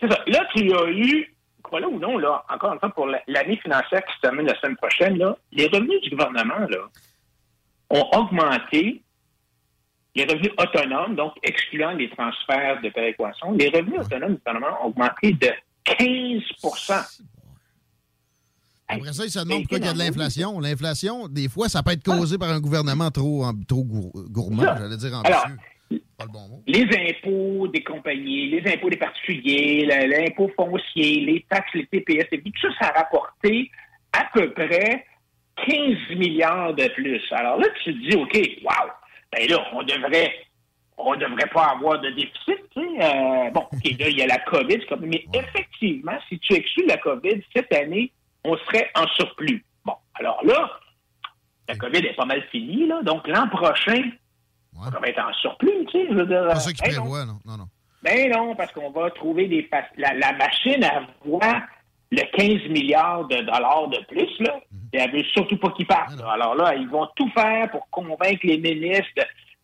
c'est 0.01 0.09
ça. 0.11 0.23
Là, 0.27 0.47
tu 0.55 0.73
as 0.73 0.89
eu, 0.91 1.35
voilà 1.69 1.87
ou 1.87 1.99
non, 1.99 2.17
là, 2.17 2.43
encore 2.49 2.73
une 2.73 2.79
fois, 2.79 2.89
pour 2.89 3.07
la- 3.07 3.21
l'année 3.27 3.57
financière 3.57 4.03
qui 4.05 4.15
se 4.15 4.21
termine 4.21 4.45
la 4.47 4.59
semaine 4.59 4.77
prochaine, 4.77 5.17
là, 5.17 5.37
les 5.51 5.67
revenus 5.67 6.01
du 6.01 6.09
gouvernement 6.11 6.59
là, 6.69 6.77
ont 7.89 8.09
augmenté. 8.17 9.01
Les 10.15 10.23
revenus 10.23 10.51
autonomes, 10.57 11.15
donc 11.15 11.33
excluant 11.43 11.91
les 11.91 12.09
transferts 12.09 12.81
de 12.81 12.89
péréquation, 12.89 13.51
les 13.51 13.69
revenus 13.69 13.99
autonomes 13.99 14.33
du 14.35 14.37
gouvernement 14.43 14.83
ont 14.83 14.87
augmenté 14.87 15.33
de 15.33 15.51
15 15.83 16.41
Après 18.89 19.11
ça, 19.13 19.25
il 19.25 19.29
se 19.31 19.39
demande 19.39 19.59
Mais 19.59 19.63
pourquoi 19.63 19.77
il 19.79 19.85
y 19.85 19.87
a 19.89 19.93
de 19.93 19.97
l'inflation. 19.99 20.59
L'inflation, 20.59 21.27
des 21.27 21.49
fois, 21.49 21.67
ça 21.67 21.83
peut 21.83 21.91
être 21.91 22.03
causé 22.03 22.37
par 22.37 22.49
un 22.49 22.59
gouvernement 22.59 23.11
trop, 23.11 23.45
trop 23.67 23.83
gour- 23.83 24.11
gourmand, 24.29 24.63
j'allais 24.77 24.97
dire 24.97 25.21
Alors, 25.25 25.45
ambitieux. 25.45 25.59
Pas 26.17 26.25
le 26.25 26.31
bon 26.31 26.47
mot. 26.49 26.63
les 26.67 26.83
impôts 26.83 27.67
des 27.67 27.83
compagnies, 27.83 28.49
les 28.49 28.73
impôts 28.73 28.89
des 28.89 28.97
particuliers, 28.97 29.85
l'impôt 29.85 30.49
foncier, 30.55 31.21
les 31.21 31.45
taxes, 31.49 31.69
les 31.73 31.85
TPS, 31.85 32.25
et 32.31 32.37
puis 32.39 32.51
tout 32.51 32.67
ça, 32.71 32.73
ça 32.87 32.91
a 32.93 32.99
rapporté 33.03 33.69
à 34.13 34.25
peu 34.33 34.51
près 34.51 35.05
15 35.67 36.17
milliards 36.17 36.73
de 36.73 36.87
plus. 36.89 37.21
Alors 37.31 37.57
là, 37.59 37.67
tu 37.83 37.93
te 37.93 38.09
dis, 38.09 38.15
OK, 38.15 38.35
wow, 38.63 38.89
ben 39.31 39.47
là, 39.49 39.63
on 39.73 39.83
devrait 39.83 40.33
on 40.97 41.15
devrait 41.15 41.49
pas 41.53 41.75
avoir 41.77 42.01
de 42.01 42.09
déficit, 42.09 42.57
tu 42.75 42.81
sais. 42.81 43.03
Euh, 43.05 43.51
bon, 43.51 43.61
OK, 43.71 43.83
là, 43.99 44.09
il 44.09 44.17
y 44.17 44.21
a 44.23 44.27
la 44.27 44.39
COVID, 44.39 44.79
mais 45.01 45.23
effectivement, 45.33 46.17
si 46.27 46.39
tu 46.39 46.53
exclues 46.55 46.87
la 46.87 46.97
COVID, 46.97 47.41
cette 47.55 47.71
année, 47.73 48.11
on 48.47 48.57
serait 48.57 48.89
en 48.95 49.07
surplus. 49.07 49.63
Bon, 49.85 49.93
alors 50.15 50.43
là, 50.45 50.69
la 51.67 51.75
COVID 51.75 51.99
est 51.99 52.15
pas 52.15 52.25
mal 52.25 52.41
finie, 52.51 52.87
là, 52.87 53.01
donc 53.03 53.27
l'an 53.27 53.47
prochain, 53.49 54.01
on 54.75 54.89
va 54.99 55.07
être 55.07 55.19
en 55.23 55.33
surplus, 55.33 55.85
tu 55.91 55.99
sais. 55.99 56.07
Je 56.09 56.13
veux 56.15 56.25
dire, 56.25 56.45
Pas 56.47 56.55
ça 56.55 56.69
hey, 56.85 56.95
non. 56.95 57.05
non. 57.05 57.39
Non, 57.45 57.57
non. 57.57 57.65
Ben 58.03 58.31
non, 58.31 58.55
parce 58.55 58.71
qu'on 58.71 58.91
va 58.91 59.09
trouver 59.11 59.47
des... 59.47 59.67
La, 59.97 60.13
la 60.13 60.33
machine, 60.33 60.83
elle 60.83 61.07
voit 61.25 61.61
le 62.11 62.21
15 62.37 62.69
milliards 62.69 63.25
de 63.27 63.37
dollars 63.37 63.87
de 63.89 63.97
plus, 64.07 64.39
là, 64.39 64.59
et 64.93 64.97
elle 64.99 65.11
veut 65.11 65.23
surtout 65.33 65.57
pas 65.57 65.71
qu'ils 65.71 65.87
partent. 65.87 66.17
là. 66.19 66.29
Alors 66.31 66.55
là, 66.55 66.75
ils 66.75 66.87
vont 66.87 67.07
tout 67.15 67.29
faire 67.31 67.69
pour 67.71 67.89
convaincre 67.89 68.39
les 68.43 68.57
ministres. 68.59 69.09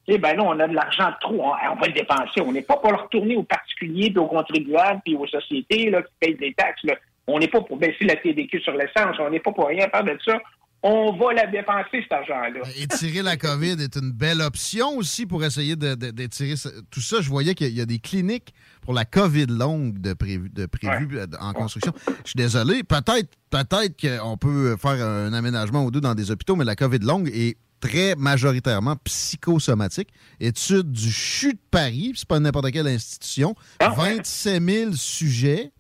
de- 0.08 0.18
ben 0.18 0.36
non, 0.36 0.50
on 0.50 0.60
a 0.60 0.68
de 0.68 0.74
l'argent 0.74 1.10
de 1.10 1.16
trop, 1.22 1.42
on, 1.42 1.52
on 1.72 1.76
va 1.76 1.88
le 1.88 1.94
dépenser. 1.94 2.42
On 2.42 2.52
n'est 2.52 2.64
pas 2.64 2.76
pour 2.78 2.92
le 2.92 2.98
retourner 2.98 3.38
aux 3.38 3.44
particuliers, 3.44 4.10
puis 4.10 4.20
aux 4.20 4.28
contribuables, 4.28 5.00
puis 5.06 5.16
aux 5.16 5.28
sociétés 5.28 5.90
là, 5.90 6.02
qui 6.02 6.12
payent 6.20 6.36
des 6.36 6.54
taxes. 6.54 6.84
Là. 6.84 6.96
On 7.28 7.40
n'est 7.40 7.48
pas 7.48 7.62
pour 7.62 7.78
baisser 7.78 8.06
la 8.06 8.16
TDQ 8.16 8.60
sur 8.62 8.74
l'essence. 8.74 9.16
On 9.20 9.30
n'est 9.30 9.40
pas 9.40 9.52
pour 9.52 9.68
rien 9.68 9.88
faire 9.90 10.04
de 10.04 10.18
ça. 10.26 10.40
On 10.86 11.14
va 11.14 11.32
la 11.34 11.48
dépenser, 11.48 12.02
cet 12.02 12.12
argent-là. 12.12 12.60
Étirer 12.78 13.22
la 13.22 13.38
COVID 13.38 13.82
est 13.82 13.96
une 13.96 14.12
belle 14.12 14.42
option 14.42 14.98
aussi 14.98 15.26
pour 15.26 15.42
essayer 15.46 15.78
d'étirer 15.78 16.56
tout 16.92 17.00
ça. 17.00 17.22
Je 17.22 17.30
voyais 17.30 17.56
qu'il 17.56 17.70
y 17.70 17.80
a 17.80 17.86
des 17.86 18.00
cliniques 18.00 18.54
pour 18.82 18.94
la 18.94 19.06
COVID 19.06 19.46
longue 19.46 20.00
de 20.00 20.14
prévu, 20.14 20.50
de 20.50 20.66
prévu 20.66 21.20
euh, 21.20 21.26
en 21.40 21.54
construction. 21.54 21.94
Je 22.26 22.32
suis 22.32 22.38
désolé. 22.38 22.84
Peut-être 22.84 23.30
peut-être 23.50 23.96
qu'on 24.02 24.36
peut 24.36 24.76
faire 24.76 25.02
un 25.06 25.32
aménagement 25.32 25.86
ou 25.86 25.92
deux 25.92 26.02
dans 26.02 26.16
des 26.16 26.32
hôpitaux, 26.32 26.58
mais 26.58 26.66
la 26.66 26.76
COVID 26.76 27.00
longue 27.00 27.30
est 27.34 27.56
très 27.80 28.16
majoritairement 28.16 28.98
psychosomatique. 29.06 30.10
Étude 30.42 30.92
du 30.92 31.12
CHU 31.12 31.54
de 31.54 31.60
Paris, 31.72 32.12
c'est 32.16 32.28
pas 32.28 32.40
n'importe 32.40 32.72
quelle 32.72 32.88
institution. 32.88 33.56
27 33.80 34.62
000 34.62 34.92
sujets. 34.94 35.72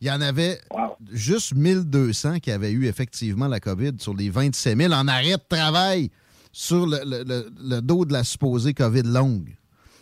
Il 0.00 0.06
y 0.06 0.10
en 0.10 0.20
avait 0.20 0.60
juste 1.12 1.54
1200 1.54 2.38
qui 2.40 2.50
avaient 2.50 2.70
eu 2.70 2.86
effectivement 2.86 3.48
la 3.48 3.60
COVID 3.60 3.92
sur 3.98 4.14
les 4.14 4.30
27 4.30 4.76
000 4.78 4.92
en 4.92 5.08
arrêt 5.08 5.32
de 5.36 5.42
travail 5.48 6.10
sur 6.52 6.86
le, 6.86 6.98
le- 7.04 7.24
le- 7.24 7.50
le 7.60 7.80
dos 7.80 8.04
de 8.04 8.12
la 8.12 8.24
supposée 8.24 8.74
COVID 8.74 9.02
longue. 9.02 9.56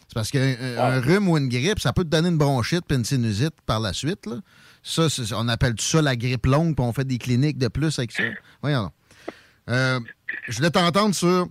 C'est 0.09 0.14
parce 0.14 0.30
qu'un 0.30 0.54
un- 0.61 0.78
un 0.78 1.00
rhume 1.00 1.28
ou 1.28 1.37
une 1.38 1.48
grippe, 1.48 1.80
ça 1.80 1.92
peut 1.92 2.04
te 2.04 2.09
donner 2.11 2.28
une 2.28 2.38
bronchite 2.38 2.82
puis 2.87 2.96
une 2.96 3.04
sinusite 3.04 3.54
par 3.64 3.80
la 3.80 3.92
suite. 3.92 4.26
là. 4.26 4.37
Ça, 4.82 5.09
on 5.35 5.48
appelle 5.48 5.74
ça 5.78 6.00
la 6.00 6.14
grippe 6.14 6.46
longue, 6.46 6.76
puis 6.76 6.85
on 6.85 6.92
fait 6.92 7.04
des 7.04 7.18
cliniques 7.18 7.59
de 7.59 7.66
plus 7.68 7.98
avec 7.98 8.12
ça. 8.12 8.22
Voyons. 8.62 8.90
Euh, 9.68 9.98
je 10.48 10.56
voulais 10.59 10.70
t'entendre 10.70 11.12
sur 11.14 11.48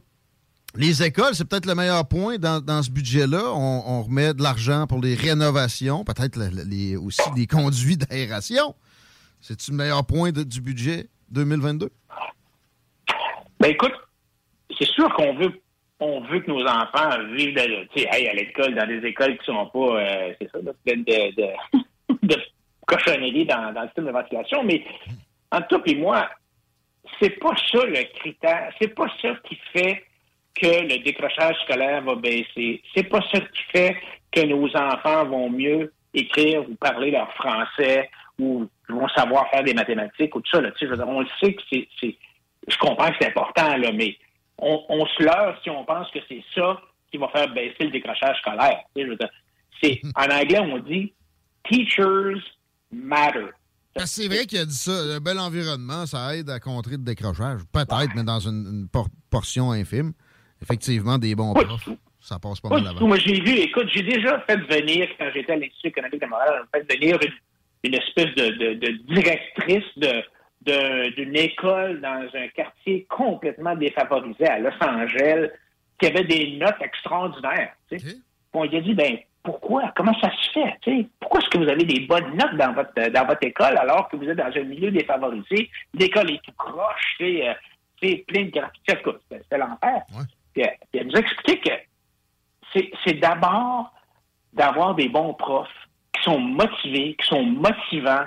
les 0.77 1.03
écoles, 1.03 1.33
c'est 1.33 1.47
peut-être 1.47 1.65
le 1.65 1.75
meilleur 1.75 2.07
point 2.07 2.37
dans, 2.37 2.83
ce 2.83 2.91
budget-là. 2.91 3.43
On, 3.53 4.01
remet 4.03 4.33
de 4.33 4.43
l'argent 4.43 4.87
pour 4.87 5.01
les 5.01 5.15
rénovations, 5.15 6.03
peut-être 6.03 6.39
aussi 7.03 7.21
les 7.35 7.47
conduits 7.47 7.97
d'aération. 7.97 8.75
C'est-tu 9.41 9.71
le 9.71 9.77
meilleur 9.77 10.05
point 10.05 10.31
du 10.31 10.61
budget 10.61 11.07
2022? 11.31 11.89
Ben 13.59 13.69
écoute, 13.69 13.93
c'est 14.77 14.87
sûr 14.87 15.11
qu'on 15.13 15.33
veut 15.35 16.39
que 16.39 16.51
nos 16.51 16.65
enfants 16.65 17.09
vivent 17.35 17.55
de- 17.55 17.87
hey, 17.95 18.27
à 18.27 18.33
l'école, 18.33 18.75
dans 18.75 18.87
des 18.87 19.05
écoles 19.07 19.37
qui 19.37 19.45
sont 19.45 19.67
pas 19.67 19.79
euh, 19.79 20.33
c'est 20.39 20.49
ça, 20.51 20.59
pleines 20.83 21.03
de, 21.03 22.35
cochonneries 22.87 23.45
dans, 23.45 23.71
le 23.71 23.85
système 23.87 24.05
de 24.05 24.11
ventilation, 24.11 24.63
mais 24.63 24.83
entre 25.51 25.67
toi 25.67 25.81
et 25.85 25.95
moi, 25.95 26.29
c'est 27.19 27.39
pas 27.39 27.55
ça 27.71 27.85
le 27.85 28.03
critère, 28.19 28.73
c'est 28.79 28.93
pas 28.93 29.07
ça 29.21 29.29
qui 29.47 29.57
fait 29.71 30.03
que 30.55 30.65
le 30.67 31.03
décrochage 31.03 31.55
scolaire 31.65 32.01
va 32.03 32.15
baisser. 32.15 32.81
C'est 32.95 33.03
pas 33.03 33.21
ça 33.31 33.39
qui 33.39 33.61
fait 33.71 33.95
que 34.31 34.41
nos 34.45 34.67
enfants 34.75 35.25
vont 35.25 35.49
mieux 35.49 35.93
écrire 36.13 36.61
ou 36.69 36.75
parler 36.75 37.11
leur 37.11 37.31
français 37.33 38.09
ou 38.39 38.67
vont 38.89 39.07
savoir 39.09 39.49
faire 39.49 39.63
des 39.63 39.73
mathématiques 39.73 40.33
ou 40.35 40.41
tout 40.41 40.49
ça. 40.51 40.61
Là. 40.61 40.71
Tu 40.71 40.87
sais, 40.87 40.93
on 41.01 41.19
le 41.21 41.27
sait 41.41 41.53
que 41.53 41.61
c'est, 41.71 41.87
c'est- 41.99 42.17
Je 42.67 42.77
comprends 42.77 43.09
que 43.09 43.15
c'est 43.19 43.27
important, 43.27 43.75
là, 43.77 43.91
mais 43.91 44.17
on, 44.57 44.81
on 44.89 45.05
se 45.05 45.21
leurre 45.23 45.59
si 45.63 45.69
on 45.69 45.83
pense 45.85 46.09
que 46.11 46.19
c'est 46.27 46.43
ça 46.55 46.79
qui 47.11 47.17
va 47.17 47.27
faire 47.29 47.53
baisser 47.53 47.75
le 47.83 47.91
décrochage 47.91 48.37
scolaire. 48.39 48.79
Tu 48.95 49.01
sais, 49.01 49.05
je 49.05 49.09
veux 49.11 49.17
dire, 49.17 49.29
c'est, 49.83 50.01
en 50.15 50.23
anglais, 50.33 50.59
on 50.59 50.79
dit 50.79 51.13
teachers 51.69 52.41
matter. 52.91 53.47
Parce 53.93 54.15
que 54.15 54.21
c'est 54.23 54.27
vrai 54.27 54.45
qu'il 54.45 54.59
a 54.59 54.65
dit 54.65 54.75
ça. 54.75 54.91
Le 54.91 55.19
bel 55.19 55.39
environnement, 55.39 56.05
ça 56.05 56.35
aide 56.35 56.49
à 56.49 56.59
contrer 56.59 56.91
le 56.93 57.03
décrochage. 57.03 57.61
Peut-être, 57.71 58.09
mais 58.15 58.23
dans 58.23 58.39
une, 58.39 58.65
une 58.67 58.87
por- 58.91 59.07
portion 59.29 59.71
infime. 59.71 60.13
Effectivement, 60.61 61.17
des 61.17 61.35
bons 61.35 61.53
profs, 61.53 61.89
ça 62.19 62.39
passe 62.39 62.59
pas 62.59 62.69
Pas 62.69 62.79
mal 62.79 62.87
avant. 62.95 63.07
Moi, 63.07 63.17
j'ai 63.17 63.39
vu, 63.41 63.51
écoute, 63.57 63.87
j'ai 63.93 64.03
déjà 64.03 64.39
fait 64.41 64.57
venir, 64.57 65.07
quand 65.19 65.29
j'étais 65.33 65.53
à 65.53 65.57
l'Institut 65.57 65.87
économique 65.89 66.21
de 66.21 66.25
Montréal, 66.27 66.63
j'ai 66.73 66.79
fait 66.79 66.95
venir 66.97 67.17
une, 67.21 67.91
une 67.91 67.95
espèce 67.99 68.33
de, 68.35 68.49
de- 68.51 68.73
de 68.75 68.91
directrice 69.13 69.97
de 69.97 70.23
d'une 71.15 71.35
école 71.35 72.01
dans 72.01 72.25
un 72.33 72.47
quartier 72.47 73.05
complètement 73.07 73.75
défavorisé 73.75 74.47
à 74.47 74.57
Los 74.57 74.71
Angeles 74.81 75.49
qui 75.99 76.07
avait 76.07 76.23
des 76.23 76.57
notes 76.57 76.81
extraordinaires. 76.81 77.73
tu 77.87 77.99
sais. 77.99 78.15
On 78.51 78.63
lui 78.63 78.75
a 78.77 78.81
dit, 78.81 78.95
ben 78.95 79.17
pourquoi? 79.43 79.93
Comment 79.95 80.19
ça 80.19 80.31
se 80.31 80.51
fait? 80.53 80.73
tu 80.81 80.89
sais? 81.01 81.07
Pourquoi 81.19 81.39
est-ce 81.41 81.49
que 81.51 81.59
vous 81.59 81.69
avez 81.69 81.83
des 81.83 81.99
bonnes 82.07 82.35
notes 82.35 82.55
dans 82.57 82.73
votre 82.73 82.93
dans 83.11 83.25
votre 83.27 83.45
école 83.45 83.77
alors 83.77 84.09
que 84.09 84.15
vous 84.15 84.27
êtes 84.27 84.37
dans 84.37 84.45
un 84.45 84.63
milieu 84.63 84.89
défavorisé? 84.89 85.69
L'école 85.93 86.31
est 86.31 86.41
tout 86.41 86.53
croche, 86.57 87.15
tu 87.19 87.25
sais, 87.25 87.47
euh, 87.49 88.17
plein 88.27 88.45
de 88.45 88.51
C'était 88.87 88.99
c'était 89.29 89.57
l'enfer. 89.59 90.01
Puis, 90.55 90.63
elle- 90.63 90.77
puis 90.91 91.01
elle 91.01 91.07
nous 91.07 91.15
a 91.15 91.19
expliqué 91.19 91.59
que 92.73 92.81
c'est 93.05 93.13
d'abord 93.19 93.93
d'avoir 94.53 94.95
des 94.95 95.09
bons 95.09 95.33
profs 95.33 95.67
qui 96.13 96.23
sont 96.23 96.39
motivés, 96.39 97.15
qui 97.19 97.25
sont 97.27 97.43
motivants, 97.43 98.25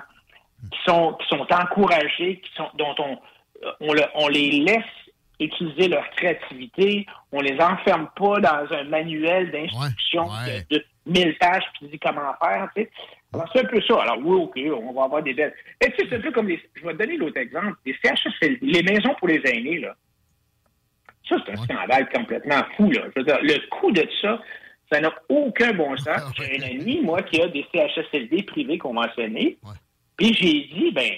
qui 0.70 0.78
sont, 0.86 1.14
qui 1.14 1.26
sont 1.28 1.46
encouragés, 1.52 2.40
qui 2.40 2.50
sont, 2.54 2.68
dont 2.74 2.94
on, 2.98 3.18
on, 3.80 3.92
le- 3.92 4.04
on 4.14 4.28
les 4.28 4.50
laisse 4.60 4.84
utiliser 5.40 5.88
leur 5.88 6.08
créativité, 6.10 7.06
on 7.32 7.40
les 7.40 7.58
enferme 7.60 8.08
pas 8.16 8.40
dans 8.40 8.72
un 8.74 8.84
manuel 8.84 9.50
d'instruction 9.52 10.24
de, 10.70 10.76
de 10.76 10.84
1000 11.06 11.38
pages 11.38 11.64
qui 11.78 11.86
dit 11.88 11.98
comment 11.98 12.34
faire. 12.42 12.68
Tu 12.74 12.82
sais. 12.82 12.90
Alors, 13.32 13.48
c'est 13.52 13.60
un 13.60 13.68
peu 13.68 13.80
ça. 13.82 14.02
Alors, 14.02 14.18
oui, 14.22 14.36
OK, 14.36 14.58
on 14.82 14.92
va 14.92 15.04
avoir 15.04 15.22
des 15.22 15.34
belles. 15.34 15.54
Et 15.80 15.90
tu 15.92 15.96
sais, 15.98 16.06
c'est 16.10 16.16
un 16.16 16.20
peu 16.20 16.32
comme 16.32 16.48
les. 16.48 16.60
Je 16.74 16.82
vais 16.84 16.92
te 16.94 16.98
donner 16.98 17.16
l'autre 17.16 17.38
exemple. 17.38 17.74
Les 17.86 17.94
CHSLD, 18.02 18.58
les 18.62 18.82
maisons 18.82 19.14
pour 19.18 19.28
les 19.28 19.40
aînés, 19.44 19.78
là. 19.80 19.94
Ça, 21.28 21.36
c'est 21.44 21.52
un 21.52 21.56
scandale 21.64 22.08
complètement 22.10 22.62
fou, 22.76 22.90
là. 22.90 23.02
Je 23.14 23.20
veux 23.20 23.24
dire, 23.26 23.38
le 23.42 23.68
coût 23.68 23.90
de 23.92 24.06
ça, 24.22 24.40
ça 24.90 25.00
n'a 25.00 25.12
aucun 25.28 25.72
bon 25.74 25.94
sens. 25.98 26.06
J'ai 26.36 26.58
un 26.58 26.66
ami, 26.80 27.00
moi, 27.02 27.22
qui 27.22 27.40
a 27.42 27.48
des 27.48 27.66
CHSLD 27.74 28.42
privés 28.44 28.78
conventionnés. 28.78 29.58
Puis 30.16 30.32
j'ai 30.34 30.60
dit, 30.74 30.90
ben, 30.92 31.10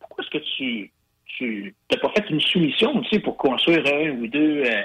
pourquoi 0.00 0.24
est-ce 0.24 0.30
que 0.38 0.44
tu 0.56 0.92
tu 1.36 1.72
n'as 1.92 1.98
pas 1.98 2.08
fait 2.16 2.28
une 2.30 2.40
soumission, 2.40 3.00
tu 3.02 3.10
sais, 3.10 3.18
pour 3.20 3.36
construire 3.36 3.84
un 3.86 4.10
ou 4.10 4.26
deux. 4.26 4.64
euh, 4.66 4.82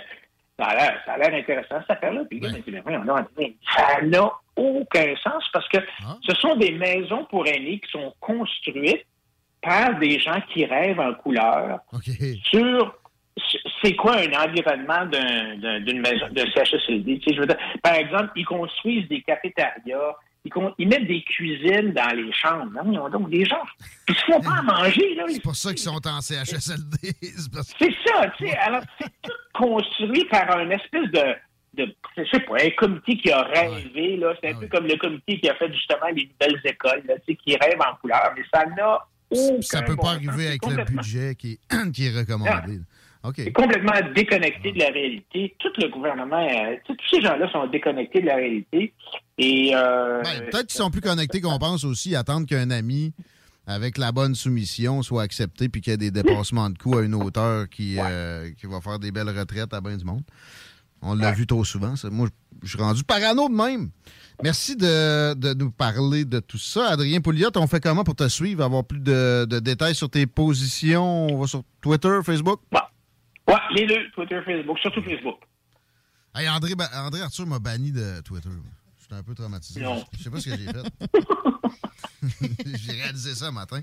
ça 0.60 0.66
a 0.66 0.76
l'air- 0.76 1.02
a 1.08 1.36
intéressant, 1.36 1.80
cette 1.82 1.92
affaire-là. 1.98 2.22
Puis 2.30 2.40
m'a 2.52 2.60
dit, 2.60 2.64
mais 2.72 2.82
donc, 2.82 3.10
André, 3.10 3.56
ça 3.76 4.02
n'a 4.04 4.32
aucun 4.56 5.16
sens 5.24 5.44
parce 5.52 5.68
que 5.70 5.80
ce 6.30 6.36
sont 6.36 6.56
des 6.58 6.72
maisons 6.74 7.26
pour 7.26 7.48
aînés 7.48 7.80
qui 7.80 7.90
sont 7.92 8.14
construites 8.20 9.04
par 9.64 9.98
des 9.98 10.20
gens 10.20 10.40
qui 10.54 10.64
rêvent 10.66 11.00
en 11.00 11.14
couleur 11.16 11.80
sur 12.44 12.96
c'est 13.84 13.96
quoi 13.96 14.16
un 14.18 14.32
environnement 14.48 15.06
d'un- 15.06 15.58
d'un- 15.58 15.80
d'une 15.82 16.00
maison, 16.02 16.28
d'un 16.32 16.46
CHSLD. 16.54 17.20
Tu 17.20 17.30
sais, 17.30 17.36
je 17.36 17.42
veux 17.42 17.48
dire, 17.48 17.58
par 17.82 17.94
exemple, 17.96 18.32
ils 18.36 18.46
construisent 18.46 19.08
des 19.10 19.22
cafétérias, 19.22 20.16
ils, 20.46 20.52
con- 20.52 20.74
ils 20.78 20.88
mettent 20.88 21.08
des 21.08 21.22
cuisines 21.24 21.94
dans 21.94 22.16
les 22.16 22.32
chambres. 22.34 22.72
Non, 22.84 22.92
ils 22.92 23.00
ont 23.00 23.10
donc 23.10 23.30
des 23.30 23.46
gens. 23.46 23.64
Ils 24.10 24.16
se 24.16 24.26
font 24.26 24.42
pas 24.42 24.58
à 24.60 24.62
manger, 24.84 25.16
là. 25.16 25.24
C'est 25.30 25.42
pour 25.44 25.56
ça 25.56 25.70
qu'ils 25.70 25.80
sont 25.80 26.02
en 26.08 26.22
CHSLD. 26.22 27.14
c'est 27.22 27.94
ça, 28.06 28.30
tu 28.38 28.48
sais. 28.48 28.58
Alors, 28.58 28.82
c'est 29.00 29.10
tout 29.22 29.32
construit 29.54 30.26
par 30.26 30.58
un 30.58 30.70
espèce 30.70 31.10
de, 31.12 31.36
de, 31.86 31.96
je 32.18 32.24
sais 32.32 32.40
pas, 32.42 32.56
un 32.62 32.70
comité 32.72 33.18
qui 33.18 33.32
a 33.32 33.42
rêvé, 33.44 34.18
là. 34.18 34.34
C'est 34.42 34.50
un 34.54 34.60
peu 34.60 34.68
comme 34.68 34.86
le 34.88 34.98
comité 34.98 35.40
qui 35.40 35.50
a 35.50 35.56
fait 35.56 35.72
justement 35.74 36.08
les 36.16 36.30
nouvelles 36.30 36.62
écoles, 36.66 37.04
là, 37.08 37.16
tu 37.26 37.34
sais, 37.34 37.36
qui 37.36 37.56
rêve 37.56 37.80
en 37.80 37.96
couleur, 37.98 38.34
mais 38.36 38.44
ça 38.54 38.66
n'a 38.66 39.00
aucun 39.30 39.62
Ça 39.62 39.82
peut 39.82 39.96
bon 39.96 40.04
pas 40.04 40.16
sens. 40.16 40.28
arriver 40.28 40.48
avec 40.50 40.66
le 40.66 40.84
budget 40.84 41.36
qui 41.36 41.54
est, 41.54 41.92
qui 41.94 42.08
est 42.08 42.18
recommandé. 42.20 42.80
C'est 43.36 43.52
complètement 43.54 43.94
déconnecté 44.14 44.72
de 44.74 44.80
la 44.80 44.88
réalité. 44.90 45.56
Tout 45.60 45.70
le 45.78 45.88
gouvernement, 45.90 46.46
euh, 46.46 46.76
tous 46.86 46.98
ces 47.10 47.22
gens-là 47.22 47.50
sont 47.52 47.68
déconnectés 47.68 48.22
de 48.22 48.26
la 48.28 48.36
réalité. 48.36 48.94
Et 49.38 49.72
euh, 49.74 50.22
Ben, 50.22 50.50
Peut-être 50.52 50.68
qu'ils 50.68 50.78
sont 50.78 50.92
plus 50.92 51.02
connectés 51.02 51.40
qu'on 51.40 51.58
pense 51.58 51.84
aussi, 51.86 52.16
attendre 52.16 52.46
qu'un 52.48 52.70
ami 52.70 53.14
avec 53.66 53.98
la 53.98 54.12
bonne 54.12 54.36
soumission 54.36 55.02
soit 55.04 55.22
accepté 55.24 55.70
puis 55.70 55.80
qu'il 55.80 55.92
y 55.92 55.94
ait 55.94 55.98
des 55.98 56.12
dépassements 56.12 56.70
de 56.70 56.78
coûts 56.78 56.98
à 56.98 57.02
une 57.04 57.16
hauteur 57.16 57.70
qui, 57.70 57.96
euh, 57.98 58.50
qui 58.60 58.66
va 58.66 58.82
faire 58.82 59.00
des 59.00 59.12
belles 59.12 59.30
retraites 59.30 59.74
à 59.74 59.80
bien 59.80 59.96
du 59.96 60.04
monde. 60.04 60.24
On 61.02 61.16
l'a 61.16 61.32
vu 61.32 61.46
trop 61.48 61.64
souvent. 61.66 61.96
ça. 61.96 62.10
Moi, 62.10 62.28
je 62.62 62.70
suis 62.70 62.78
rendu 62.82 63.04
parano 63.04 63.48
de 63.50 63.54
même. 63.54 63.90
Merci 64.42 64.76
de, 64.76 65.34
de 65.34 65.54
nous 65.54 65.70
parler 65.72 66.26
de 66.26 66.40
tout 66.40 66.58
ça. 66.58 66.90
Adrien 66.90 67.20
Pouliot, 67.22 67.50
on 67.56 67.68
fait 67.68 67.82
comment 67.82 68.04
pour 68.04 68.16
te 68.16 68.28
suivre, 68.28 68.64
avoir 68.64 68.84
plus 68.86 69.00
de, 69.00 69.46
de 69.50 69.60
détails 69.60 69.96
sur 69.96 70.10
tes 70.10 70.26
positions? 70.28 71.28
On 71.28 71.40
va 71.40 71.48
sur 71.48 71.64
Twitter, 71.82 72.20
Facebook? 72.26 72.60
ouais, 72.74 72.80
les 73.76 73.86
deux, 73.88 74.10
Twitter, 74.12 74.40
Facebook, 74.46 74.80
surtout 74.80 75.02
Facebook. 75.04 75.38
Hey, 76.36 76.50
André, 76.50 76.76
Ba- 76.76 76.90
André 76.96 77.22
Arthur 77.22 77.46
m'a 77.46 77.60
banni 77.60 77.92
de 77.92 78.22
Twitter. 78.22 78.50
J'étais 79.02 79.16
un 79.16 79.24
peu 79.24 79.36
traumatisé. 79.36 79.82
Non. 79.82 80.04
Je 80.18 80.24
sais 80.24 80.30
pas 80.30 80.40
ce 80.40 80.50
que 80.50 80.58
j'ai 80.58 80.66
fait. 80.66 82.74
j'ai 82.78 82.92
réalisé 82.94 83.36
ça 83.36 83.52
matin. 83.52 83.82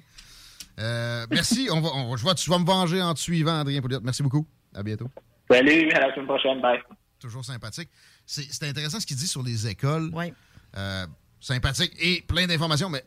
Euh, 0.79 1.27
merci. 1.31 1.69
On 1.71 1.81
va, 1.81 1.91
on 1.95 2.17
je 2.17 2.23
vois 2.23 2.35
que 2.35 2.41
tu 2.41 2.51
vas 2.51 2.59
me 2.59 2.65
venger 2.65 3.03
en 3.03 3.15
te 3.15 3.21
suivant, 3.21 3.61
Adrien 3.61 3.81
Pouliot. 3.81 4.01
Merci 4.03 4.23
beaucoup. 4.23 4.47
À 4.75 4.83
bientôt. 4.83 5.11
Salut, 5.51 5.91
à 5.93 6.01
la 6.01 6.15
semaine 6.15 6.27
prochaine. 6.27 6.61
Bye. 6.61 6.81
Toujours 7.19 7.45
sympathique. 7.45 7.91
C'est 8.25 8.47
c'est 8.53 8.69
intéressant 8.69 9.01
ce 9.01 9.07
qu'il 9.07 9.17
dit 9.17 9.27
sur 9.27 9.43
les 9.43 9.67
écoles. 9.69 10.11
Euh, 10.77 11.07
sympathique 11.41 11.93
et 12.01 12.23
plein 12.23 12.47
d'informations, 12.47 12.89
mais 12.89 13.05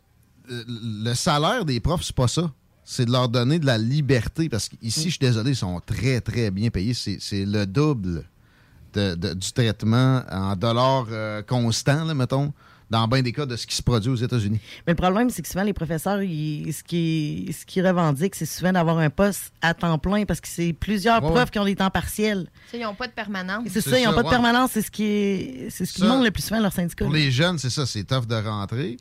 euh, 0.52 0.64
le 0.68 1.14
salaire 1.14 1.66
des 1.66 1.80
profs, 1.80 2.04
c'est 2.04 2.16
pas 2.16 2.28
ça. 2.28 2.52
C'est 2.86 3.06
de 3.06 3.12
leur 3.12 3.30
donner 3.30 3.60
de 3.60 3.66
la 3.66 3.78
liberté. 3.78 4.50
Parce 4.50 4.70
qu'ici, 4.70 5.06
je 5.06 5.10
suis 5.12 5.20
désolé, 5.20 5.52
ils 5.52 5.56
sont 5.56 5.80
très, 5.86 6.20
très 6.22 6.52
bien 6.52 6.70
payés. 6.70 6.94
C'est 6.94 7.18
c'est 7.20 7.46
le 7.46 7.66
double 7.66 8.24
de- 8.94 9.16
de- 9.16 9.34
du 9.34 9.52
traitement 9.54 10.22
en 10.32 10.56
dollars 10.56 11.08
euh, 11.12 11.42
constants, 11.42 12.04
là, 12.06 12.14
mettons, 12.14 12.54
dans 12.90 13.08
bien 13.08 13.24
des 13.24 13.32
cas 13.32 13.46
de 13.48 13.56
ce 13.56 13.66
qui 13.66 13.76
se 13.76 13.82
produit 13.82 14.12
aux 14.12 14.16
États-Unis. 14.16 14.60
Mais 14.86 14.92
le 14.94 14.98
problème, 14.98 15.30
c'est 15.32 15.42
que 15.42 15.48
souvent, 15.48 15.64
les 15.64 15.74
professeurs, 15.74 16.22
ils- 16.22 16.72
ce 16.74 16.84
qu'ils 16.84 17.52
ce 17.54 17.66
qu'ils 17.66 17.88
revendiquent, 17.88 18.36
c'est 18.36 18.46
souvent 18.46 18.72
d'avoir 18.74 19.00
un 19.00 19.10
poste 19.10 19.52
à 19.62 19.74
temps 19.74 19.98
plein 19.98 20.26
parce 20.26 20.42
que 20.42 20.48
c'est 20.48 20.74
plusieurs 20.74 21.24
Ouais, 21.24 21.32
profs 21.32 21.50
qui 21.50 21.58
ont 21.60 21.66
des 21.66 21.76
temps 21.76 21.90
partiels. 21.90 22.48
Ils 22.74 22.82
n'ont 22.82 22.94
pas 22.94 23.08
de 23.08 23.14
permanence. 23.14 23.64
C'est 23.72 23.82
ça, 23.82 23.98
ils 24.00 24.06
n'ont 24.06 24.14
pas 24.14 24.24
de 24.24 24.30
permanence. 24.30 24.72
C'est 24.74 24.82
ce 24.84 24.92
qui, 24.92 25.04
est- 25.06 25.70
c'est 25.72 25.86
ce 25.86 25.94
qui 25.94 26.02
demande 26.02 26.24
le 26.24 26.30
plus 26.32 26.44
souvent 26.44 26.60
à 26.60 26.64
leur 26.64 26.74
syndicat. 26.74 27.06
Pour 27.06 27.14
là. 27.14 27.20
les 27.20 27.32
jeunes, 27.32 27.58
c'est 27.58 27.70
ça, 27.72 27.86
c'est 27.88 28.04
tough 28.04 28.28
de 28.28 28.36
rentrer. 28.36 28.98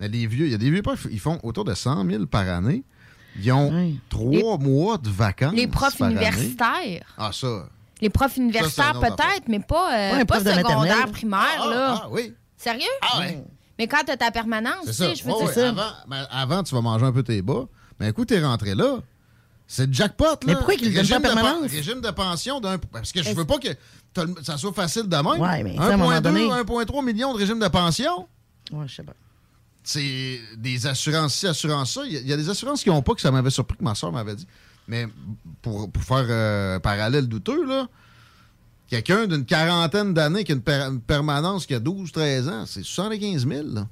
Mais 0.00 0.08
les 0.08 0.26
vieux, 0.26 0.46
il 0.46 0.52
y 0.52 0.54
a 0.54 0.58
des 0.58 0.70
vieux 0.70 0.82
profs, 0.82 1.06
ils 1.10 1.20
font 1.20 1.38
autour 1.42 1.64
de 1.64 1.74
100 1.74 2.04
000 2.08 2.26
par 2.26 2.48
année. 2.48 2.82
Ils 3.40 3.52
ont 3.52 3.92
trois 4.08 4.58
mois 4.58 4.98
de 4.98 5.08
vacances. 5.10 5.54
Les 5.54 5.66
profs 5.66 5.96
par 5.98 6.08
année. 6.08 6.16
universitaires. 6.16 7.04
Ah, 7.18 7.30
ça. 7.32 7.68
Les 8.00 8.10
profs 8.10 8.36
universitaires, 8.36 8.98
peut-être, 9.00 9.48
mais 9.48 9.60
pas, 9.60 9.92
euh, 9.96 10.16
Ouais, 10.16 10.24
pas 10.24 10.38
secondaire, 10.40 11.10
primaire, 11.10 11.40
Ah, 11.62 11.68
là. 11.70 12.00
ah, 12.04 12.08
oui. 12.10 12.34
Sérieux? 12.56 12.82
Ah, 13.02 13.20
ouais. 13.20 13.44
Mais 13.78 13.86
quand 13.88 14.02
t'as 14.06 14.16
ta 14.16 14.30
permanence, 14.30 14.86
tu 14.86 14.92
sais, 14.92 15.14
je 15.14 15.24
veux 15.24 15.32
dire 15.36 15.50
ça. 15.50 15.68
Avant, 15.70 15.82
ben, 16.06 16.26
avant, 16.30 16.62
tu 16.62 16.74
vas 16.74 16.80
manger 16.80 17.06
un 17.06 17.12
peu 17.12 17.22
tes 17.22 17.42
bas. 17.42 17.64
Mais 17.98 18.08
écoute, 18.10 18.28
t'es 18.28 18.44
rentré 18.44 18.74
là. 18.74 18.98
C'est 19.66 19.86
le 19.86 19.92
jackpot, 19.92 20.24
là. 20.24 20.36
Mais 20.46 20.54
pourquoi 20.54 20.74
qu'ils 20.76 20.92
donnent 20.94 21.06
pas 21.08 21.16
en 21.16 21.18
de 21.18 21.24
pen- 21.24 21.34
permanence? 21.34 21.70
Régime 21.70 22.00
de 22.00 22.10
pension 22.10 22.60
d'un. 22.60 22.78
Parce 22.78 23.10
que 23.12 23.22
je 23.22 23.32
veux 23.32 23.44
pas 23.46 23.58
que 23.58 23.68
ça 24.42 24.58
soit 24.58 24.72
facile 24.72 25.04
de 25.08 25.16
même. 25.16 25.26
Ouais, 25.40 25.62
mais 25.64 25.76
ça, 25.76 25.84
à 25.84 25.92
un 25.92 25.96
moment 25.96 26.10
1,2, 26.12 26.20
donné- 26.20 26.50
1,3 26.50 27.02
million 27.02 27.32
de 27.32 27.38
régime 27.38 27.58
de 27.58 27.68
pension. 27.68 28.28
Ouais, 28.72 28.86
je 28.86 28.94
sais 28.96 29.02
pas. 29.02 29.14
C'est 29.86 30.40
des 30.56 30.86
assurances 30.86 31.34
ci, 31.34 31.46
assurances 31.46 31.92
ça. 31.94 32.02
Il 32.06 32.26
y, 32.26 32.32
a- 32.32 32.36
des 32.36 32.48
assurances 32.48 32.82
qui 32.82 32.88
n'ont 32.88 33.02
pas, 33.02 33.14
que 33.14 33.20
ça 33.20 33.30
m'avait 33.30 33.50
surpris, 33.50 33.76
que 33.76 33.84
ma 33.84 33.94
soeur 33.94 34.10
m'avait 34.10 34.34
dit. 34.34 34.46
Mais 34.88 35.06
pour, 35.62 35.90
faire 36.00 36.26
euh, 36.28 36.78
parallèle 36.78 37.28
douteux, 37.28 37.66
là, 37.66 37.86
quelqu'un 38.88 39.26
d'une 39.26 39.44
quarantaine 39.44 40.14
d'années 40.14 40.42
qui 40.44 40.52
a 40.52 40.56
une 40.56 41.00
permanence 41.00 41.66
qui 41.66 41.74
a 41.74 41.80
12-13 41.80 42.48
ans, 42.48 42.64
c'est 42.66 42.82
75 42.82 43.46
000. 43.46 43.68
Là. 43.68 43.86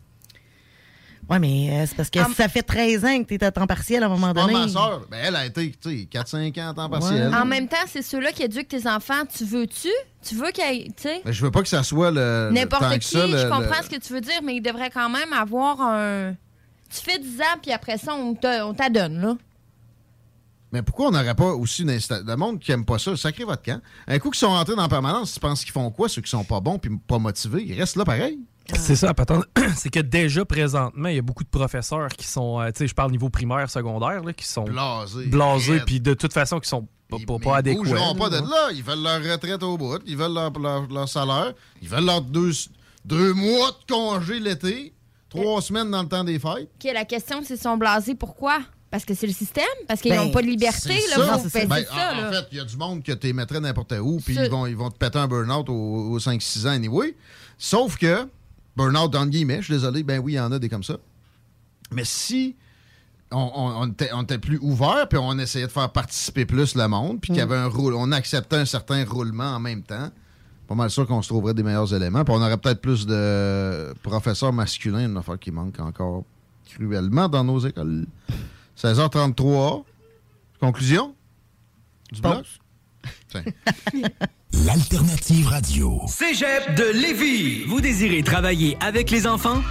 Ouais, 1.30 1.38
mais 1.38 1.70
euh, 1.70 1.86
c'est 1.86 1.94
parce 1.96 2.10
que 2.10 2.18
ça 2.34 2.48
fait 2.48 2.62
13 2.62 3.04
ans 3.04 3.22
que 3.22 3.28
tu 3.28 3.34
es 3.34 3.44
à 3.44 3.50
temps 3.52 3.66
partiel 3.66 4.02
à 4.02 4.06
un 4.06 4.08
moment 4.08 4.34
Pas 4.34 4.42
donné. 4.42 4.52
ma 4.54 4.68
soeur. 4.68 5.06
Ben, 5.10 5.18
elle 5.22 5.36
a 5.36 5.46
été 5.46 5.70
tu 5.80 5.90
sais, 5.90 6.08
4-5 6.10 6.60
ans 6.60 6.70
à 6.70 6.74
temps 6.74 6.88
partiel. 6.90 7.32
En 7.34 7.44
même 7.44 7.68
temps, 7.68 7.76
c'est 7.86 8.02
ceux-là 8.02 8.32
qui 8.32 8.42
éduquent 8.42 8.68
tes 8.68 8.86
enfants. 8.88 9.22
Tu 9.34 9.44
veux-tu? 9.44 9.88
Tu 10.22 10.34
veux 10.34 10.50
qu'il 10.50 10.86
tu 10.94 11.02
sais, 11.04 11.22
je 11.24 11.42
veux 11.44 11.50
pas 11.50 11.62
que 11.62 11.68
ça 11.68 11.82
soit 11.84 12.10
le. 12.10 12.48
le- 12.48 12.54
n'importe 12.54 12.98
qui, 12.98 13.08
ça, 13.08 13.26
le- 13.26 13.38
je 13.38 13.42
comprends 13.44 13.78
le- 13.78 13.84
ce 13.84 13.88
que 13.90 14.00
tu 14.00 14.12
veux 14.12 14.20
dire, 14.20 14.40
mais 14.42 14.56
il 14.56 14.60
devrait 14.60 14.90
quand 14.90 15.08
même 15.08 15.32
avoir 15.32 15.80
un... 15.80 16.34
Tu 16.90 17.00
fais 17.00 17.18
10 17.18 17.40
ans, 17.40 17.58
puis 17.62 17.72
après 17.72 17.96
ça, 17.98 18.14
on 18.14 18.34
te- 18.34 18.62
on 18.62 18.74
t'adonne, 18.74 19.20
là. 19.20 19.36
Mais 20.72 20.82
pourquoi 20.82 21.08
on 21.08 21.10
n'aurait 21.10 21.34
pas 21.34 21.52
aussi 21.52 21.82
une 21.82 21.90
insta- 21.90 22.24
le 22.26 22.36
monde 22.36 22.58
qui 22.58 22.72
aime 22.72 22.84
pas 22.84 22.98
ça, 22.98 23.14
sacrez 23.16 23.44
votre 23.44 23.62
camp. 23.62 23.80
Un 24.08 24.18
coup 24.18 24.30
qu'ils 24.30 24.38
sont 24.40 24.48
rentrés 24.48 24.74
dans 24.74 24.82
la 24.82 24.88
permanence, 24.88 25.34
tu 25.34 25.40
penses 25.40 25.62
qu'ils 25.64 25.72
font 25.72 25.90
quoi, 25.90 26.08
ceux 26.08 26.22
qui 26.22 26.30
sont 26.30 26.44
pas 26.44 26.60
bons 26.60 26.78
puis 26.78 26.90
pas 27.06 27.18
motivés? 27.18 27.62
Ils 27.66 27.78
restent 27.78 27.96
là 27.96 28.04
pareil. 28.04 28.38
C'est 28.74 28.96
ça, 28.96 29.12
patente. 29.14 29.44
c'est 29.76 29.90
que 29.90 30.00
déjà 30.00 30.44
présentement, 30.44 31.08
il 31.08 31.16
y 31.16 31.18
a 31.18 31.22
beaucoup 31.22 31.44
de 31.44 31.48
professeurs 31.48 32.08
qui 32.08 32.26
sont, 32.26 32.60
euh, 32.60 32.66
tu 32.70 32.78
sais, 32.78 32.88
je 32.88 32.94
parle 32.94 33.10
niveau 33.10 33.28
primaire, 33.28 33.68
secondaire, 33.70 34.22
là, 34.22 34.32
qui 34.32 34.46
sont 34.46 34.64
Blasés, 34.64 35.26
blasés, 35.26 35.80
puis 35.84 36.00
de 36.00 36.14
toute 36.14 36.32
façon, 36.32 36.58
qui 36.60 36.68
sont 36.68 36.86
pas, 37.08 37.16
pas, 37.26 37.38
pas 37.38 37.50
Ils 37.50 37.58
adéquats. 37.58 37.82
bougeront 37.82 38.14
pas 38.14 38.30
de 38.30 38.36
là. 38.36 38.70
Ils 38.72 38.82
veulent 38.82 39.02
leur 39.02 39.20
retraite 39.22 39.62
au 39.62 39.76
bout. 39.76 39.98
Ils 40.06 40.16
veulent 40.16 40.32
leur, 40.32 40.50
leur- 40.58 40.88
leur 40.88 41.08
salaire. 41.08 41.52
Ils 41.82 41.88
veulent 41.88 42.06
leurs 42.06 42.22
deux, 42.22 42.52
deux 43.04 43.34
mois 43.34 43.70
de 43.72 43.92
congé 43.92 44.40
l'été. 44.40 44.94
Trois 45.28 45.60
semaines 45.62 45.90
dans 45.90 46.02
le 46.02 46.08
temps 46.08 46.24
des 46.24 46.38
fêtes. 46.38 46.70
OK, 46.82 46.92
la 46.92 47.04
question, 47.04 47.40
c'est 47.44 47.56
sont 47.56 47.76
blasés. 47.76 48.14
Pourquoi? 48.14 48.60
Parce 48.90 49.06
que 49.06 49.14
c'est 49.14 49.26
le 49.26 49.32
système? 49.32 49.64
Parce 49.88 50.02
qu'ils 50.02 50.10
Ben, 50.12 50.24
n'ont 50.24 50.30
pas 50.30 50.42
de 50.42 50.46
liberté? 50.46 51.00
c'est 51.00 51.18
Là, 51.18 51.26
ça. 51.26 51.36
vous 51.38 51.48
Ben, 51.66 51.84
ça, 51.86 52.28
en, 52.28 52.30
fait, 52.32 52.46
il 52.52 52.58
y 52.58 52.60
a 52.60 52.64
du 52.64 52.76
monde 52.76 53.02
que 53.02 53.12
tu 53.12 53.32
mettrais 53.32 53.58
n'importe 53.60 53.94
où, 53.98 54.20
puis 54.22 54.34
ils 54.36 54.50
vont, 54.50 54.66
ils 54.66 54.76
vont 54.76 54.90
te 54.90 54.98
péter 54.98 55.18
un 55.18 55.26
burn-out 55.26 55.66
aux, 55.70 55.72
aux 56.12 56.18
5-6 56.18 56.66
ans 56.66 56.72
anyway. 56.72 57.16
Sauf 57.56 57.96
que, 57.96 58.28
burn-out 58.76 59.10
dans 59.12 59.24
le 59.24 59.30
guillemets, 59.30 59.58
je 59.58 59.64
suis 59.66 59.74
désolé, 59.74 60.02
ben 60.02 60.18
oui, 60.20 60.32
il 60.32 60.36
y 60.36 60.40
en 60.40 60.52
a 60.52 60.58
des 60.58 60.68
comme 60.68 60.82
ça. 60.84 60.96
Mais 61.92 62.04
si 62.04 62.56
on, 63.30 63.38
on- 63.54 63.82
on 63.82 63.86
était, 63.88 64.10
on 64.12 64.22
était 64.22 64.38
plus 64.38 64.58
ouvert, 64.62 65.08
puis 65.08 65.18
on 65.18 65.38
essayait 65.38 65.66
de 65.66 65.70
faire 65.72 65.90
participer 65.90 66.44
plus 66.46 66.74
le 66.74 66.86
monde, 66.88 67.20
puis 67.20 67.28
qu'il 67.28 67.36
y 67.38 67.40
avait 67.40 67.56
un 67.56 67.66
rôle, 67.68 67.94
on 67.94 68.12
acceptait 68.12 68.56
un 68.56 68.64
certain 68.64 69.04
roulement 69.04 69.54
en 69.56 69.60
même 69.60 69.82
temps, 69.82 70.10
pas 70.68 70.74
mal 70.74 70.90
sûr 70.90 71.06
qu'on 71.06 71.20
se 71.22 71.28
trouverait 71.28 71.54
des 71.54 71.62
meilleurs 71.62 71.92
éléments, 71.94 72.24
puis 72.24 72.34
on 72.34 72.40
aurait 72.40 72.56
peut-être 72.58 72.80
plus 72.80 73.06
de 73.06 73.92
professeurs 74.02 74.52
masculins, 74.52 75.04
une 75.06 75.16
affaire 75.16 75.38
qui 75.38 75.50
manque 75.50 75.78
encore 75.80 76.24
cruellement 76.70 77.28
dans 77.28 77.44
nos 77.44 77.58
écoles. 77.58 78.06
16h33. 78.78 79.84
Conclusion? 80.60 81.14
Du 82.10 82.20
bloc? 82.20 82.46
L'alternative 84.66 85.48
radio. 85.48 86.00
Cégep 86.08 86.74
de 86.76 86.84
Lévis. 86.92 87.64
Vous 87.66 87.80
désirez 87.80 88.22
travailler 88.22 88.76
avec 88.80 89.10
les 89.10 89.26
enfants? 89.26 89.62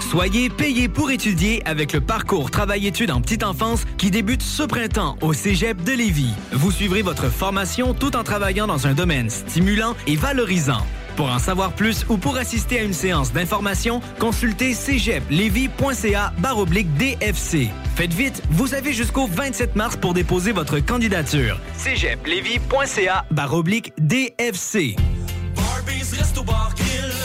Soyez 0.00 0.48
payé 0.48 0.88
pour 0.88 1.10
étudier 1.10 1.62
avec 1.66 1.92
le 1.92 2.00
parcours 2.00 2.50
Travail-études 2.50 3.10
en 3.10 3.20
petite 3.20 3.44
enfance 3.44 3.84
qui 3.98 4.10
débute 4.10 4.42
ce 4.42 4.62
printemps 4.62 5.16
au 5.20 5.32
Cégep 5.32 5.84
de 5.84 5.92
Lévis. 5.92 6.34
Vous 6.52 6.72
suivrez 6.72 7.02
votre 7.02 7.28
formation 7.28 7.94
tout 7.94 8.16
en 8.16 8.24
travaillant 8.24 8.66
dans 8.66 8.86
un 8.86 8.94
domaine 8.94 9.30
stimulant 9.30 9.94
et 10.06 10.16
valorisant. 10.16 10.84
Pour 11.16 11.30
en 11.30 11.38
savoir 11.38 11.72
plus 11.72 12.04
ou 12.08 12.16
pour 12.16 12.36
assister 12.36 12.80
à 12.80 12.82
une 12.82 12.92
séance 12.92 13.32
d'information, 13.32 14.00
consultez 14.18 14.74
cégeplevy.ca 14.74 16.32
baroblique 16.38 16.92
DFC. 16.94 17.68
Faites 17.96 18.14
vite, 18.14 18.42
vous 18.50 18.74
avez 18.74 18.92
jusqu'au 18.92 19.26
27 19.26 19.76
mars 19.76 19.96
pour 19.96 20.14
déposer 20.14 20.52
votre 20.52 20.78
candidature. 20.78 21.58
cégeplevy.ca 21.76 23.24
baroblique 23.30 23.92
DFC. 23.98 24.96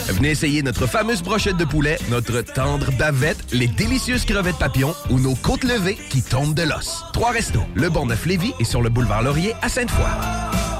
Venez 0.08 0.30
essayer 0.30 0.62
notre 0.62 0.86
fameuse 0.86 1.22
brochette 1.22 1.56
de 1.56 1.64
poulet, 1.64 1.98
notre 2.10 2.40
tendre 2.40 2.90
bavette, 2.92 3.38
les 3.52 3.66
délicieuses 3.66 4.24
crevettes 4.24 4.58
papillons 4.58 4.94
ou 5.10 5.18
nos 5.18 5.34
côtes 5.34 5.64
levées 5.64 5.98
qui 6.10 6.22
tombent 6.22 6.54
de 6.54 6.62
l'os. 6.62 7.04
Trois 7.12 7.32
restos, 7.32 7.64
le 7.74 7.90
Bonneuf-Lévis 7.90 8.54
et 8.60 8.64
sur 8.64 8.82
le 8.82 8.88
boulevard 8.88 9.22
Laurier 9.22 9.54
à 9.62 9.68
Sainte-Foy. 9.68 10.75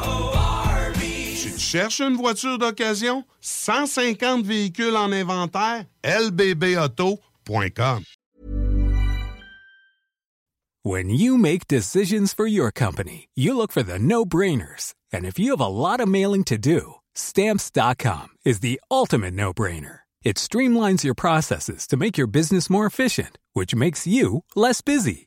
Cherches 1.66 2.00
une 2.00 2.16
voiture 2.16 2.58
d'occasion? 2.58 3.24
150 3.40 4.44
véhicules 4.44 4.94
en 4.94 5.12
inventaire? 5.12 5.86
lbbauto.com 6.04 8.04
When 10.84 11.10
you 11.10 11.36
make 11.36 11.66
decisions 11.66 12.32
for 12.32 12.46
your 12.46 12.70
company, 12.70 13.28
you 13.34 13.56
look 13.56 13.72
for 13.72 13.82
the 13.82 13.98
no-brainers. 13.98 14.94
And 15.12 15.24
if 15.24 15.40
you 15.40 15.50
have 15.50 15.60
a 15.60 15.66
lot 15.66 15.98
of 15.98 16.08
mailing 16.08 16.44
to 16.44 16.56
do, 16.56 16.94
stamps.com 17.16 18.28
is 18.44 18.60
the 18.60 18.80
ultimate 18.88 19.34
no-brainer. 19.34 20.00
It 20.22 20.36
streamlines 20.36 21.02
your 21.02 21.14
processes 21.14 21.88
to 21.88 21.96
make 21.96 22.16
your 22.16 22.28
business 22.28 22.70
more 22.70 22.86
efficient, 22.86 23.38
which 23.54 23.74
makes 23.74 24.06
you 24.06 24.44
less 24.54 24.82
busy. 24.82 25.26